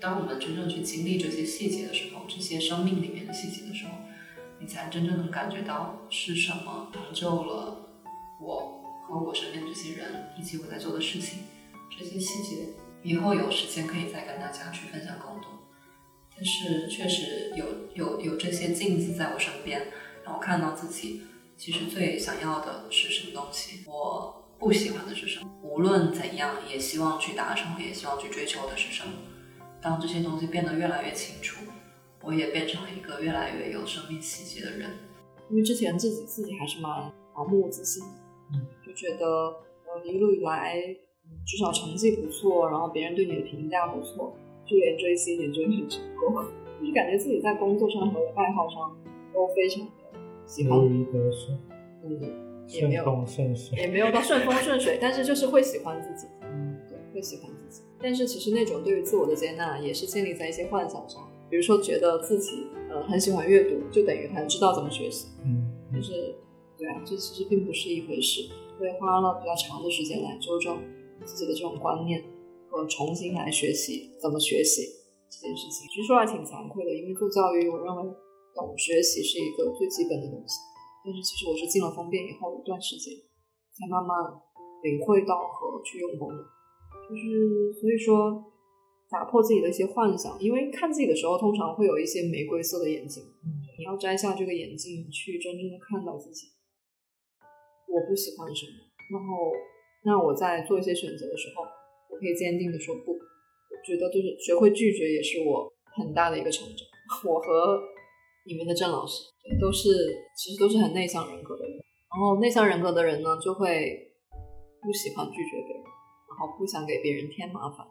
[0.00, 3.92] 当我们真正去经历这些细节的时候，这些生命里面的细节的时候，
[4.58, 7.86] 你才真正能感觉到是什么成就了
[8.40, 11.40] 我和我身边这些人以及我在做的事情。
[11.90, 12.68] 这些细节
[13.02, 15.61] 以后有时间可以再跟大家去分享更多。
[16.42, 17.64] 但是确实有
[17.94, 19.80] 有有这些镜子在我身边，
[20.24, 21.22] 让我看到自己
[21.56, 25.48] 其实最想要的是什么东西，我不喜欢的是什么。
[25.62, 29.12] 无论怎样，也希望去达成，也希望去追求的是什么。
[29.80, 31.64] 当这些东西变得越来越清楚，
[32.24, 34.90] 我也变成了一个越来越有生命气息的人。
[35.48, 36.90] 因为之前自己自己还是蛮
[37.36, 38.02] 盲目自信，
[38.84, 40.74] 就觉得呃一路以来
[41.46, 44.36] 至少成绩不错，然后别人对你的评价不错，
[44.72, 46.34] 就连追星也追很成功，
[46.80, 48.96] 就是感觉自己在工作上和爱好上
[49.34, 49.92] 都非常的
[50.46, 50.78] 喜欢。
[50.80, 51.06] 顺
[53.04, 53.78] 风顺水。
[53.78, 57.82] 也没有到顺风顺水，但是就是会喜欢自己，嗯，对，会喜欢自己。
[58.00, 66.34] 但是其实那种对于自我的接纳，也是建立在一些幻想上，比如说觉得自己呃很喜欢阅读，就等于很知道怎么学习，嗯，就是
[66.78, 68.48] 对啊，这其实并不是一回事。
[68.80, 70.78] 我也花了比较长的时间来纠正
[71.24, 72.22] 自己的这种观念，
[72.72, 74.80] 和重新来学习怎么学习
[75.28, 75.84] 这件事情。
[75.92, 78.02] 其实说来挺惭愧的，因为做教育，我认为
[78.56, 80.56] 懂学习是一个最基本的东西。
[81.04, 83.12] 但是其实我是进了封变以后一段时间，
[83.76, 84.16] 才慢慢
[84.82, 86.40] 领会到和去用功的。
[87.04, 88.40] 就是所以说，
[89.10, 93.22] 打破自己的一些幻想，因为看自己的时候，通常会有一些玫瑰色的眼镜，
[93.76, 96.46] 你要摘下这个眼镜，去真正的看到自己。
[97.90, 98.80] 我不喜欢什么，
[99.12, 99.52] 然后
[100.06, 101.64] 那我在做一些选择的时候，
[102.16, 103.12] 可以坚定的说不。
[103.12, 106.86] 我觉得就是学会拒绝，也是我很大的一个成长。
[107.30, 107.82] 我和
[108.46, 109.24] 你们的郑老师
[109.60, 109.88] 都是，
[110.36, 111.74] 其实都是很内向人格的人。
[111.76, 114.12] 然后内向人格的人呢，就会
[114.80, 115.84] 不喜欢拒绝别人。
[116.32, 117.86] 然后不想给别人添麻烦，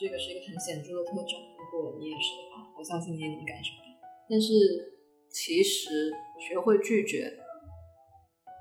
[0.00, 1.34] 这个是一个很显著的特征。
[1.58, 3.84] 如果你也是的话，我相信你也能感受到。
[4.28, 4.46] 但是
[5.28, 7.36] 其实学会拒绝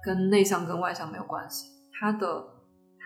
[0.03, 2.58] 跟内向跟外向没有关系，它的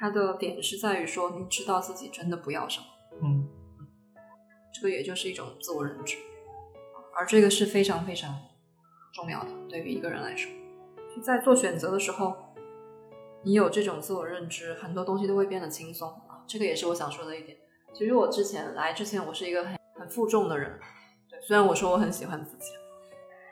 [0.03, 2.85] 它的点是在于说你知道自己真的不要什么，
[3.23, 3.47] 嗯，
[4.73, 6.17] 这个也就是一种自我认知，
[7.15, 8.35] 而这个是非常非常
[9.13, 10.51] 重要的，对于一个人来说，
[11.21, 12.35] 在做选择的时候。
[13.45, 16.43] 你有这种自我认知，很多东西都会变得轻松啊。
[16.47, 17.57] 这个也是我想说的一点。
[17.93, 20.79] 其实我之前来之前，我是一个很很负重的人。
[21.29, 22.71] 对，虽然我说我很喜欢自己，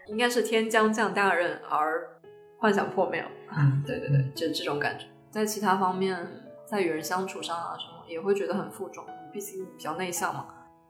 [0.07, 2.21] 应该是天将降大任而
[2.57, 3.29] 幻想破灭了。
[3.57, 5.07] 嗯，对对对，就这种感觉。
[5.29, 6.25] 在其他方面，
[6.71, 9.05] 在与人相处上啊什么，也会觉得很负重。
[9.33, 10.45] 毕竟比较内向嘛，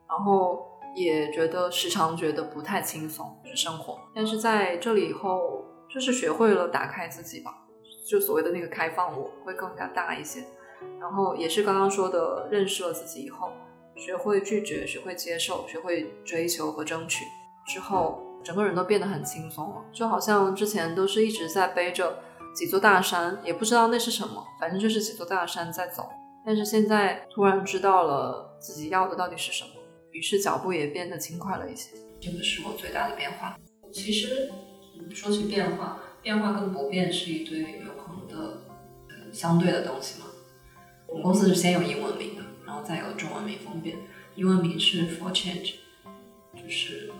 [0.08, 0.64] 然后
[0.94, 3.98] 也觉得时常觉得不太轻松，就是生活。
[4.14, 7.52] 但是在这里以后，就是学会了打开自己吧。
[8.08, 10.44] 就所谓的那个开放，我会更加大一些。
[11.00, 13.50] 然后也是刚刚说的，认识了自己以后，
[13.96, 17.24] 学会拒绝，学会接受，学会追求和争取
[17.66, 19.84] 之后，整个人都变得很轻松了。
[19.92, 22.22] 就好像之前都是一直在背着
[22.54, 26.08] 几座大山，也不知道那是什么，反正就是几座大山在走。
[26.44, 29.70] 但是现在突然知道了自己要的到底是什么，
[30.10, 31.90] 于是脚步也变得轻快了一些。
[32.20, 33.56] 这个是我最大的变化。
[33.92, 34.50] 其实
[35.10, 36.00] 说起变化。
[36.22, 38.62] 变化跟不变是一堆永恒的、
[39.32, 40.26] 相对的东西嘛。
[41.08, 43.96] 我们公司是先有英文名的，然后再有中文名封变。
[44.36, 45.74] 英文名是 For Change，
[46.54, 47.10] 就是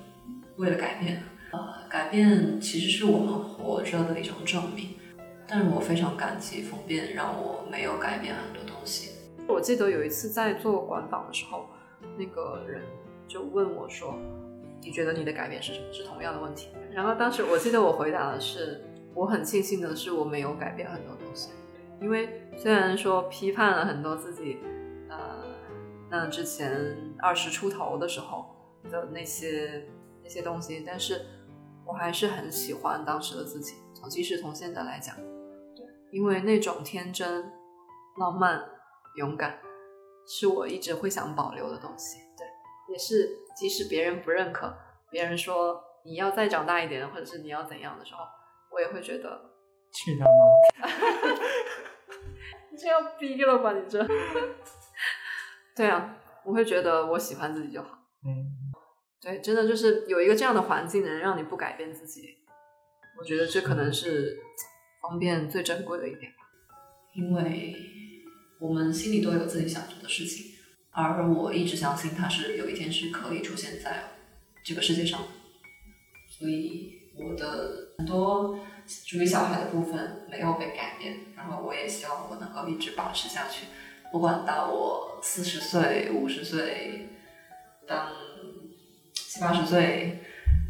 [0.57, 1.25] 为了改变。
[1.51, 4.91] 呃，改变其实是我们活着的一种证明。
[5.55, 9.11] 但是我非常感激封变，让我没有改变很多东西。
[9.47, 11.67] 我记得有一次在做管访的时候，
[12.17, 12.83] 那个人
[13.29, 14.17] 就问我说
[14.81, 16.69] ：“你觉得你的改变是什么？”是同样的问题。
[16.91, 18.83] 然后当时我记得我回答的是。
[19.15, 21.51] 我很庆幸的是，我没有改变很多东西，
[22.01, 24.57] 因为虽然说批判了很多自己，
[25.11, 25.45] 呃，
[26.11, 28.47] 那之前二十出头的时候
[28.91, 29.87] 的那些
[30.23, 31.27] 那些东西，但是
[31.85, 35.15] 我还是很喜欢当时的自己，从即使从现在来讲，
[36.13, 37.51] 因为那种天真、
[38.19, 38.63] 浪漫、
[39.17, 39.59] 勇敢，
[40.29, 42.47] 是我一直会想保留的东西，对，
[42.93, 44.73] 也是即使别人不认可，
[45.11, 48.21] 别人说你要再长大一点，或者是你要怎样的时候。
[48.75, 49.51] 我也会觉得，
[49.93, 50.89] 去他妈！
[52.71, 53.75] 你这要逼了吧？
[53.75, 54.03] 你这，
[55.77, 57.99] 对啊，我会觉得我喜欢自己就好。
[58.25, 58.49] 嗯，
[59.21, 62.23] 对，真的就是有一个这样的环境，能让你不改变自己，
[63.19, 64.39] 我觉得这可能是
[65.03, 66.39] 方便最珍贵的一点吧，
[67.15, 67.75] 因为
[68.61, 70.53] 我们心里都有自己想做的事情，
[70.93, 74.05] 而我一直相信它是有一天是可以出现在
[74.65, 75.27] 这个世界上的，
[76.31, 83.67] 所以我的很多属于小孩的部分没有被改变，然后我也希望我能够一直保持下去，
[84.13, 87.09] 不管到我四十岁、五十岁，
[87.89, 88.13] 当
[89.13, 90.21] 七八十岁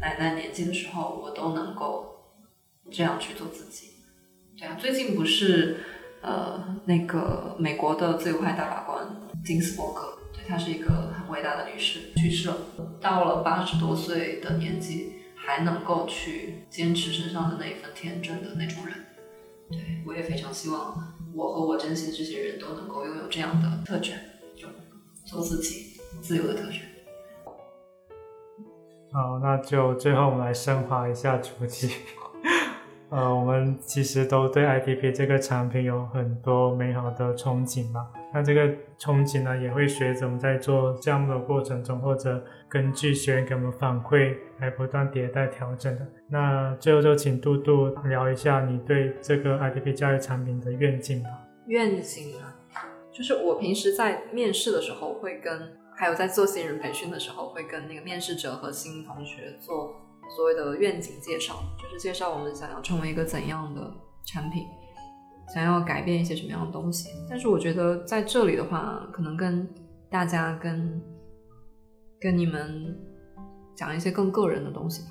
[0.01, 2.33] 奶奶年纪的时候，我都能够
[2.91, 3.92] 这样去做自己。
[4.79, 5.77] 最近不是
[6.21, 9.07] 呃那个美国的自由派大法官
[9.43, 12.57] 金斯伯格，对，她是一个很伟大的女士，去世了，
[12.99, 18.95] 到了八十多岁的年纪还能够去坚持身上的那一份天真的那种人。
[19.69, 24.19] 对我也非常希望我和我珍惜的这些人都能够拥有这样的特权，
[24.55, 24.67] 就
[25.25, 26.81] 做自己自由的特权。
[29.11, 31.91] 好，那就最后我们来升华一下主题。
[33.15, 38.09] 呃，我们其实都对 I T P 这个产品有很多美好的憧憬嘛。
[38.33, 46.01] 那这个憧憬呢，也会随着我们在做项目的过程中，或者根据学员给我们反馈来不断迭代调整的。
[46.27, 51.29] 那最后就请杜杜聊一下你对这个 IDP 教育产品的愿景吧。
[51.67, 52.57] 愿景啊，
[53.11, 59.93] 就是我平时在面试的时候会跟，还有在做新人培训的时候会跟那个面试者和新同学做。
[60.29, 63.93] 所谓的愿景介绍，就是介绍我们想要成为一个怎样的
[64.25, 64.65] 产品，
[65.53, 67.09] 想要改变一些什么样的东西。
[67.29, 69.67] 但是我觉得在这里的话，可能跟
[70.09, 71.01] 大家跟
[72.19, 72.97] 跟你们
[73.75, 75.09] 讲一些更个人的东西吧。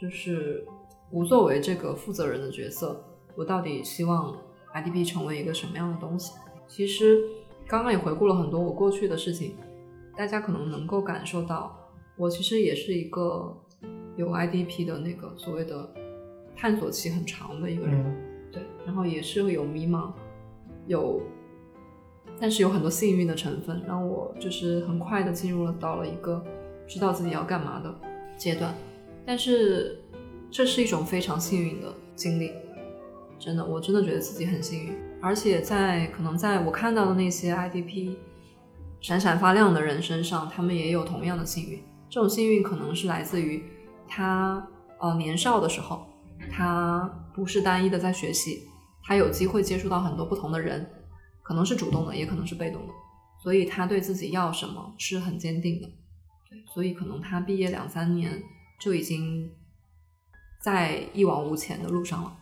[0.00, 0.66] 就是
[1.12, 3.04] 我作为这个负责人的角色，
[3.36, 4.36] 我到底希望
[4.74, 6.32] IDP 成为一个什么样的东西？
[6.66, 7.20] 其实
[7.68, 9.56] 刚刚也回顾了很多我过去的事情，
[10.16, 11.76] 大家可能能够感受到，
[12.16, 13.59] 我其实也是一个。
[14.20, 15.88] 有 IDP 的那个所谓的
[16.54, 18.04] 探索期很长的一个人，
[18.52, 20.12] 对，然后也是会有迷茫，
[20.86, 21.22] 有，
[22.38, 26.44] 但是有很多幸运的成分，让我就是很快的进入了到了一个
[26.86, 27.98] 知道自己要干嘛的
[28.36, 28.74] 阶段，
[29.24, 29.98] 但是
[30.50, 32.52] 这是一种非常幸运的经历，
[33.38, 34.92] 真的，我真的觉得自己很幸运，
[35.22, 38.16] 而且在可能在我看到的那些 IDP
[39.00, 43.64] 闪闪发亮的人身上，他们也有同样的幸运，这种幸运可能是来自于。
[44.10, 44.66] 他
[44.98, 46.04] 呃年少的时候，
[46.50, 48.62] 他不是单一的在学习，
[49.04, 50.84] 他有机会接触到很多不同的人，
[51.42, 52.92] 可能是主动的，也可能是被动的，
[53.42, 55.88] 所以他对自己要什么是很坚定的。
[56.50, 58.42] 对，所以可能他毕业两三年
[58.80, 59.48] 就已经
[60.60, 62.36] 在一往无前的路上了。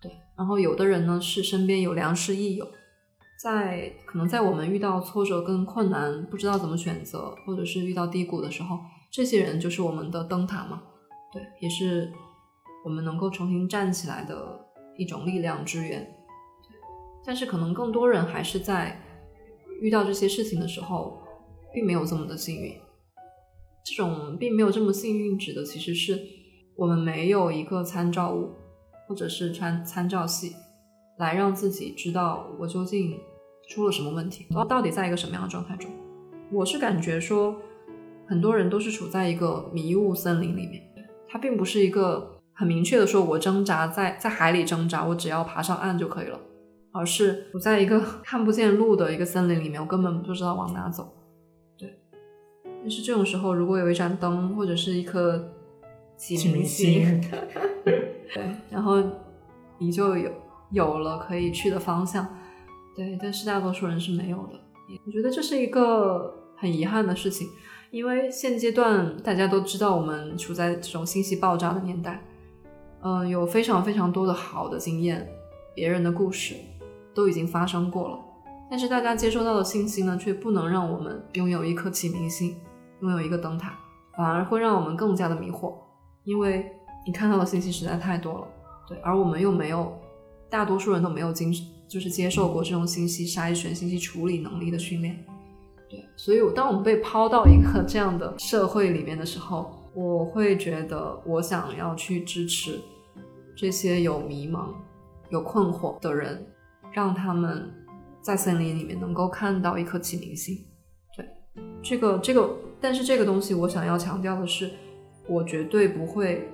[0.00, 2.66] 对，然后有的人呢是身边有良师益友，
[3.38, 8.78] 在可能在我们遇到挫折跟困难，不知道怎么选择，或者是遇到低谷的时候，
[9.10, 10.82] 这些人就是我们的灯塔嘛。
[11.32, 12.12] 对，也是
[12.84, 14.60] 我们能够重新站起来的
[14.96, 16.14] 一种力量之源。
[17.24, 19.00] 但是可能更多人还是在
[19.80, 21.22] 遇到这些事情的时候，
[21.72, 22.74] 并没有这么的幸运。
[23.84, 26.20] 这种并没有这么幸运，指的其实是
[26.76, 28.52] 我们没有一个参照物，
[29.08, 30.54] 或者是参参照系，
[31.18, 33.18] 来让自己知道我究竟
[33.68, 35.90] 出了什么问题，我到底在一个什么样的状态中。
[36.52, 37.56] 我是感觉说，
[38.26, 40.91] 很多人都是处在一个迷雾森林里面。
[41.32, 46.38] 它并不是一个很明确的说，我挣扎在在海里挣扎，我只要爬上岸就可以了，
[46.92, 51.10] 而是我在一个 看不见路的一个森林里面，我根本不知道往哪走。
[51.78, 51.98] 对，
[52.62, 55.50] 但是这种时候，如果有一盏灯或者是一颗
[56.18, 57.18] 启明星，
[57.82, 59.02] 对，然后
[59.78, 60.30] 你就有
[60.70, 62.28] 有了可以去的方向。
[62.94, 64.60] 对，但是大多数人是没有的。
[65.06, 67.48] 我觉得这是一个很遗憾的事情。
[67.92, 72.24] 因为现阶段大家都知道，我们处在这种信息爆炸的年代，
[73.02, 75.28] 嗯，有非常非常多的好的经验，
[75.74, 76.54] 别人的故事
[77.14, 78.18] 都已经发生过了，
[78.70, 82.56] 但是大家接收到的信息呢，却不能让我们拥有一颗启明星，
[83.02, 83.78] 拥有一个灯塔，
[84.16, 85.74] 反而会让我们更加的迷惑，
[86.24, 86.72] 因为
[87.06, 88.46] 你看到的信息实在太多了，
[88.88, 89.92] 对，而我们又没有，
[90.48, 91.52] 大多数人都没有经，
[91.86, 95.22] 就是接受过这种信息筛选、信息处理能力的训练。
[95.92, 102.80] 对，所以，我当我们被抛到一个这样的社会里面的时候，我会觉得，我想要去支持
[103.54, 104.70] 这些有迷茫、
[105.28, 106.46] 有困惑的人，
[106.92, 107.70] 让他们
[108.22, 110.56] 在森林里面能够看到一颗启明星。
[111.14, 111.28] 对，
[111.82, 114.70] 这个，这个，但是这个东西，我想要强调的是，
[115.28, 116.48] 我绝对不会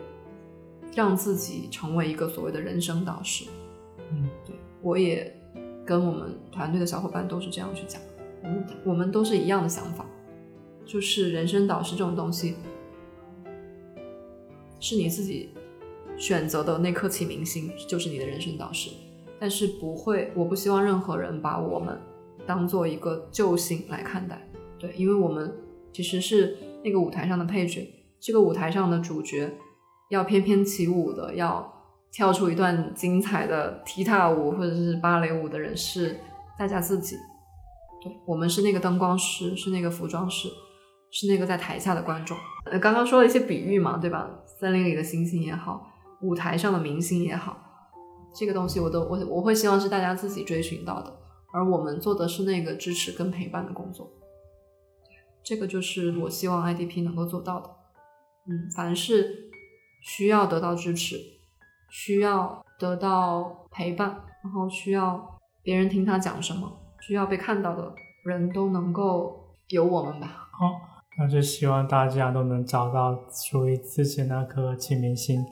[0.96, 3.44] 让自己成为一个所谓的人生导师。
[4.10, 5.32] 嗯，对，我也
[5.86, 8.02] 跟我们团队的小伙伴都是这样去讲。
[8.42, 10.04] 我们我们都是一样的想法，
[10.84, 12.54] 就是人生导师这种东西，
[14.80, 15.50] 是你自己
[16.16, 18.90] 选择的那颗启明星就是你的人生导师，
[19.38, 21.98] 但是不会，我不希望任何人把我们
[22.46, 24.48] 当做一个救星来看待，
[24.78, 25.52] 对，因为我们
[25.92, 27.88] 其实是那个舞台上的配角，
[28.20, 29.50] 这个舞台上的主角
[30.10, 31.74] 要翩翩起舞的，要
[32.10, 36.16] 跳出一段精彩的踢踏舞或者是芭蕾舞的人是
[36.58, 37.16] 大家自己，
[38.26, 40.48] 我们是那个灯光师，是那个服装师。
[41.10, 42.36] 是那个在台下的观众。
[42.66, 44.28] 呃，刚刚说了一些比喻嘛，对吧？
[44.44, 45.90] 森林里的星星也好，
[46.20, 47.56] 舞台上的明星也好，
[48.34, 51.18] 这个东西我都我我会希望是大家自己追寻到的，
[51.54, 54.12] 而我们做的是那个支持跟陪伴的工作。
[55.42, 57.70] 这个就是我希望 IDP 能够做到的。
[58.46, 59.48] 嗯，凡是
[60.02, 61.16] 需要得到支持、
[61.88, 67.92] 需要得到陪伴，然后需要别人听他讲什么、需要被看到的
[68.24, 70.48] 人都能够有我们吧。
[70.52, 70.98] 好。
[71.20, 75.44] 那就希望大家都能找到属于自己那颗启明星，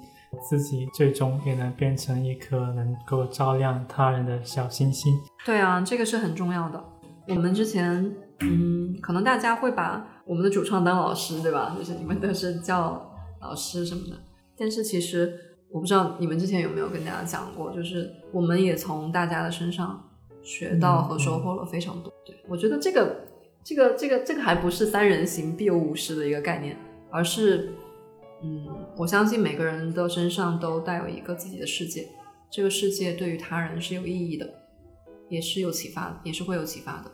[0.48, 5.12] 自己最终也能变成一颗能够照亮他人的小星星。
[5.44, 6.84] 对啊，这个是很重要的。
[7.26, 11.74] 我们之前，嗯，可能大家会把我们的主创当老师，对吧？
[11.76, 13.04] 就是你们都是叫
[13.40, 14.16] 老师什么的。
[14.56, 15.36] 但是其实
[15.72, 20.00] 我不知道你们之前有没有跟大家讲过，就是我们也从大家的身上
[20.46, 22.10] 学到和收获了非常多。
[22.24, 23.26] 对我觉得这个。
[23.68, 26.76] 这个这个这个还不是三人行必有武士的一个概念，
[27.10, 27.72] 而是，
[28.40, 28.64] 嗯，
[28.96, 32.08] 我相信每个人的身上都带有一个自己的世界，
[32.48, 34.48] 这个世界对于他人是有意义的，
[35.28, 37.10] 也是有启发，也是会有启发的。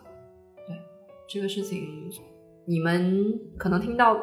[0.66, 0.76] 对
[1.26, 2.10] 这个事情，
[2.66, 4.22] 你们可能听到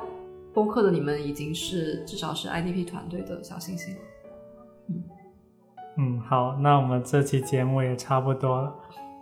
[0.53, 4.01] 播客的你们已经是至少是 IDP 团队的小星星了。
[4.89, 5.03] 嗯
[5.99, 8.73] 嗯，好，那我们这期节目也差不多了。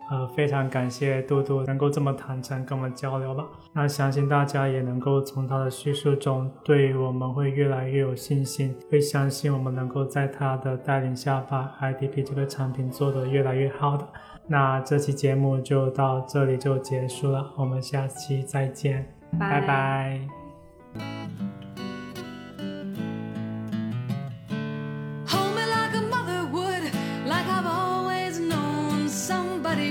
[0.09, 3.43] 呃，非常感谢杜杜能够这么坦诚跟我们交流吧。
[3.73, 14.07] 那相信大家也能够从他的叙述中，对我们会越来越有信心，会相信我们能够在他的带领下，把 IDP 这个产品做得越来越好的。
[14.47, 19.05] 那这期节目就到这里就结束了，我们下期再见，
[19.37, 20.21] 拜拜。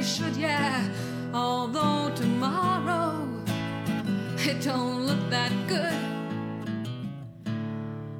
[0.06, 0.88] Should, yeah.
[1.34, 3.28] Although tomorrow
[4.38, 6.00] it don't look that good.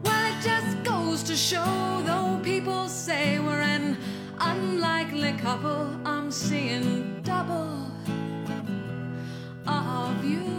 [0.02, 3.96] Well, it just goes to show, though people say we're an
[4.40, 7.92] unlikely couple, I'm seeing double
[9.66, 10.55] of you.